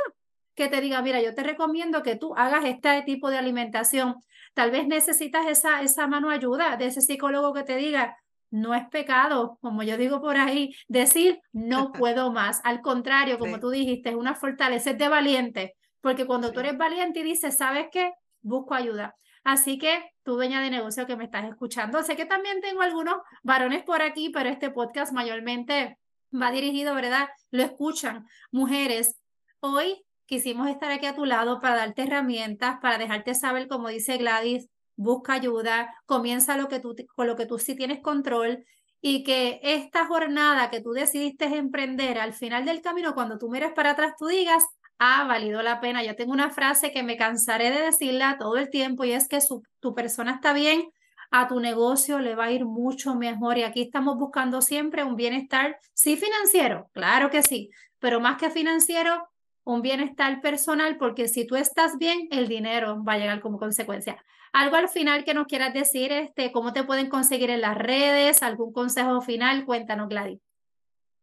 que 0.56 0.70
te 0.70 0.80
diga, 0.80 1.02
mira, 1.02 1.22
yo 1.22 1.36
te 1.36 1.44
recomiendo 1.44 2.02
que 2.02 2.16
tú 2.16 2.34
hagas 2.38 2.64
este 2.64 3.02
tipo 3.02 3.30
de 3.30 3.38
alimentación. 3.40 4.16
Tal 4.54 4.72
vez 4.72 4.88
necesitas 4.88 5.48
esa, 5.48 5.82
esa 5.82 6.08
mano 6.08 6.30
ayuda 6.30 6.78
de 6.78 6.86
ese 6.86 7.02
psicólogo 7.02 7.54
que 7.54 7.64
te 7.64 7.76
diga, 7.76 8.16
no 8.52 8.74
es 8.74 8.88
pecado, 8.90 9.58
como 9.62 9.84
yo 9.84 9.98
digo 9.98 10.22
por 10.22 10.38
ahí, 10.38 10.76
decir 10.88 11.42
no 11.52 11.92
puedo 11.94 12.32
más. 12.32 12.62
Al 12.64 12.82
contrario, 12.82 13.40
como 13.40 13.60
tú 13.60 13.70
dijiste, 13.70 14.10
es 14.10 14.16
una 14.16 14.36
fortaleza, 14.36 14.94
de 14.94 15.08
valiente, 15.08 15.76
porque 16.02 16.26
cuando 16.26 16.52
tú 16.52 16.60
eres 16.60 16.78
valiente 16.78 17.20
y 17.20 17.24
dices, 17.24 17.58
¿sabes 17.58 17.88
qué? 17.92 18.14
Busco 18.42 18.74
ayuda. 18.74 19.16
Así 19.44 19.78
que 19.78 20.12
tú, 20.24 20.36
dueña 20.36 20.62
de 20.62 20.70
negocio 20.70 21.08
que 21.08 21.16
me 21.16 21.26
estás 21.26 21.46
escuchando, 21.46 22.04
sé 22.04 22.16
que 22.16 22.26
también 22.26 22.62
tengo 22.62 22.82
algunos 22.82 23.16
varones 23.44 23.84
por 23.84 24.02
aquí, 24.02 24.30
pero 24.30 24.50
este 24.50 24.70
podcast 24.70 25.14
mayormente 25.14 25.98
va 26.34 26.52
dirigido, 26.52 26.94
¿verdad? 26.96 27.30
Lo 27.52 27.64
escuchan 27.64 28.28
mujeres. 28.52 29.20
Hoy 29.60 30.04
quisimos 30.26 30.70
estar 30.70 30.92
aquí 30.92 31.06
a 31.06 31.16
tu 31.16 31.26
lado 31.26 31.60
para 31.60 31.76
darte 31.76 32.04
herramientas, 32.04 32.78
para 32.82 32.98
dejarte 32.98 33.34
saber, 33.34 33.68
como 33.68 33.88
dice 33.90 34.18
Gladys, 34.18 34.70
busca 35.00 35.34
ayuda, 35.34 35.96
comienza 36.06 36.58
lo 36.58 36.68
que 36.68 36.80
tú, 36.80 36.94
con 37.16 37.26
lo 37.26 37.38
que 37.38 37.46
tú 37.46 37.58
sí 37.58 37.74
tienes 37.74 38.02
control 38.02 38.66
y 39.02 39.24
que 39.24 39.62
esta 39.64 40.06
jornada 40.06 40.70
que 40.70 40.82
tú 40.82 40.92
decidiste 40.92 41.46
emprender 41.46 42.20
al 42.20 42.34
final 42.34 42.66
del 42.66 42.82
camino, 42.82 43.14
cuando 43.14 43.38
tú 43.38 43.50
mires 43.50 43.72
para 43.72 43.92
atrás, 43.92 44.16
tú 44.20 44.28
digas, 44.28 44.66
ha 44.98 45.24
valido 45.24 45.62
la 45.62 45.80
pena. 45.80 46.04
Yo 46.04 46.18
tengo 46.18 46.34
una 46.34 46.50
frase 46.50 46.92
que 46.92 47.02
me 47.02 47.16
cansaré 47.16 47.72
de 47.72 47.82
decirla 47.82 48.36
todo 48.38 48.58
el 48.58 48.70
tiempo 48.70 49.06
y 49.06 49.14
es 49.14 49.30
que 49.30 49.40
tu 49.80 49.96
persona 49.96 50.34
está 50.34 50.52
bien, 50.52 50.92
a 51.32 51.48
tu 51.48 51.62
negocio 51.62 52.20
le 52.20 52.36
va 52.36 52.46
a 52.46 52.52
ir 52.52 52.66
mucho 52.66 53.16
mejor. 53.16 53.58
Y 53.58 53.64
aquí 53.64 53.82
estamos 53.84 54.18
buscando 54.18 54.62
siempre 54.62 55.06
un 55.06 55.16
bienestar, 55.16 55.80
sí 55.94 56.18
financiero, 56.18 56.90
claro 56.92 57.30
que 57.30 57.42
sí, 57.42 57.70
pero 58.00 58.20
más 58.20 58.38
que 58.38 58.50
financiero, 58.50 59.30
un 59.64 59.82
bienestar 59.82 60.42
personal, 60.42 60.98
porque 60.98 61.30
si 61.30 61.46
tú 61.46 61.56
estás 61.56 61.98
bien, 61.98 62.28
el 62.32 62.50
dinero 62.50 63.02
va 63.04 63.14
a 63.14 63.18
llegar 63.18 63.40
como 63.40 63.60
consecuencia. 63.60 64.22
Algo 64.54 64.76
al 64.76 64.90
final 64.90 65.24
que 65.24 65.34
nos 65.34 65.48
quieras 65.48 65.74
decir, 65.74 66.12
este, 66.12 66.52
cómo 66.52 66.74
te 66.74 66.84
pueden 66.84 67.10
conseguir 67.10 67.50
en 67.50 67.62
las 67.62 67.78
redes, 67.78 68.42
algún 68.42 68.74
consejo 68.74 69.22
final, 69.22 69.66
cuéntanos, 69.66 70.10
Gladys. 70.10 70.40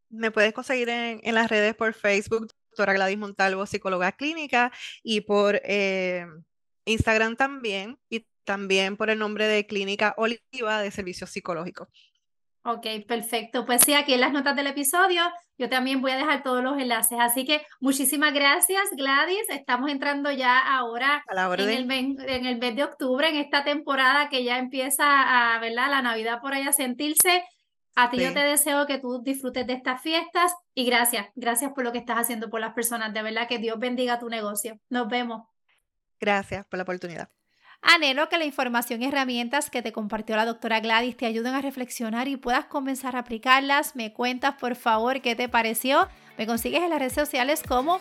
Me 0.08 0.30
puedes 0.30 0.52
conseguir 0.52 0.88
en, 0.88 1.34
las 1.34 1.50
redes 1.50 1.74
por 1.74 1.92
Facebook, 1.92 2.48
doctora 2.70 2.92
Gladys 2.92 3.18
Montalvo, 3.18 3.66
psicóloga 3.66 4.12
clínica, 4.12 4.72
y 5.02 5.22
por 5.22 5.60
eh, 5.64 6.26
Instagram 6.84 7.36
también, 7.36 7.98
y 8.08 8.26
también 8.44 8.96
por 8.96 9.10
el 9.10 9.18
nombre 9.18 9.46
de 9.48 9.66
Clínica 9.66 10.14
Oliva 10.16 10.80
de 10.80 10.90
Servicios 10.90 11.30
Psicológicos. 11.30 11.88
Ok, 12.68 12.84
perfecto. 13.06 13.64
Pues 13.64 13.82
sí, 13.84 13.94
aquí 13.94 14.14
en 14.14 14.20
las 14.20 14.32
notas 14.32 14.56
del 14.56 14.66
episodio 14.66 15.22
yo 15.56 15.68
también 15.68 16.02
voy 16.02 16.10
a 16.10 16.16
dejar 16.16 16.42
todos 16.42 16.64
los 16.64 16.76
enlaces. 16.76 17.16
Así 17.20 17.44
que 17.44 17.64
muchísimas 17.78 18.34
gracias, 18.34 18.82
Gladys. 18.96 19.48
Estamos 19.50 19.88
entrando 19.88 20.32
ya 20.32 20.58
ahora 20.58 21.22
en 21.58 21.70
el, 21.70 21.86
mes, 21.86 22.16
en 22.26 22.44
el 22.44 22.58
mes 22.58 22.74
de 22.74 22.82
octubre, 22.82 23.28
en 23.28 23.36
esta 23.36 23.62
temporada 23.62 24.28
que 24.28 24.42
ya 24.42 24.58
empieza 24.58 25.04
a, 25.54 25.60
¿verdad? 25.60 25.90
La 25.90 26.02
Navidad 26.02 26.40
por 26.40 26.54
ahí 26.54 26.62
a 26.62 26.72
sentirse. 26.72 27.44
A 27.94 28.10
ti 28.10 28.18
yo 28.18 28.34
te 28.34 28.40
deseo 28.40 28.84
que 28.86 28.98
tú 28.98 29.22
disfrutes 29.22 29.64
de 29.64 29.74
estas 29.74 30.02
fiestas 30.02 30.52
y 30.74 30.86
gracias, 30.86 31.28
gracias 31.36 31.72
por 31.72 31.84
lo 31.84 31.92
que 31.92 31.98
estás 31.98 32.18
haciendo 32.18 32.50
por 32.50 32.60
las 32.60 32.74
personas. 32.74 33.14
De 33.14 33.22
verdad 33.22 33.46
que 33.46 33.58
Dios 33.58 33.78
bendiga 33.78 34.18
tu 34.18 34.28
negocio. 34.28 34.80
Nos 34.90 35.06
vemos. 35.06 35.44
Gracias 36.18 36.66
por 36.66 36.78
la 36.78 36.82
oportunidad. 36.82 37.30
Anhelo 37.82 38.28
que 38.28 38.38
la 38.38 38.44
información 38.44 39.02
y 39.02 39.06
herramientas 39.06 39.70
que 39.70 39.82
te 39.82 39.92
compartió 39.92 40.36
la 40.36 40.44
doctora 40.44 40.80
Gladys 40.80 41.16
te 41.16 41.26
ayuden 41.26 41.54
a 41.54 41.60
reflexionar 41.60 42.28
y 42.28 42.36
puedas 42.36 42.64
comenzar 42.66 43.16
a 43.16 43.20
aplicarlas. 43.20 43.94
Me 43.94 44.12
cuentas 44.12 44.54
por 44.54 44.74
favor 44.74 45.20
qué 45.20 45.36
te 45.36 45.48
pareció. 45.48 46.08
Me 46.36 46.46
consigues 46.46 46.82
en 46.82 46.90
las 46.90 46.98
redes 46.98 47.12
sociales 47.12 47.62
como 47.66 48.00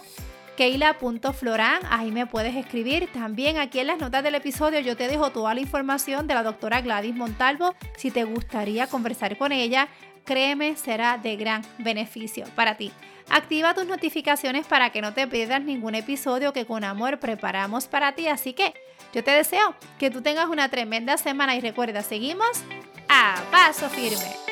keila.floran, 0.55 1.81
ahí 1.89 2.11
me 2.11 2.25
puedes 2.25 2.55
escribir. 2.55 3.09
También 3.11 3.57
aquí 3.57 3.79
en 3.79 3.88
las 3.88 3.99
notas 3.99 4.23
del 4.23 4.35
episodio 4.35 4.79
yo 4.79 4.95
te 4.95 5.07
dejo 5.07 5.31
toda 5.31 5.53
la 5.53 5.61
información 5.61 6.27
de 6.27 6.33
la 6.33 6.43
doctora 6.43 6.81
Gladys 6.81 7.15
Montalvo. 7.15 7.75
Si 7.97 8.11
te 8.11 8.23
gustaría 8.23 8.88
conversar 8.88 9.38
con 9.38 9.51
ella, 9.51 9.88
créeme, 10.23 10.75
será 10.75 11.17
de 11.17 11.35
gran 11.35 11.61
beneficio 11.77 12.45
para 12.55 12.75
ti. 12.75 12.91
Activa 13.29 13.73
tus 13.73 13.85
notificaciones 13.85 14.65
para 14.67 14.91
que 14.91 15.01
no 15.01 15.13
te 15.13 15.27
pierdas 15.27 15.61
ningún 15.61 15.95
episodio 15.95 16.53
que 16.53 16.65
con 16.65 16.83
amor 16.83 17.19
preparamos 17.19 17.88
para 17.88 18.13
ti. 18.13 18.27
Así 18.27 18.53
que 18.53 18.73
yo 19.15 19.23
te 19.23 19.32
deseo 19.32 19.73
que 19.97 20.12
tú 20.12 20.21
tengas 20.21 20.49
una 20.49 20.67
tremenda 20.67 21.17
semana 21.17 21.56
y 21.56 21.62
recuerda, 21.62 22.04
seguimos 22.04 22.49
a 23.08 23.41
paso 23.49 23.89
firme. 23.89 24.44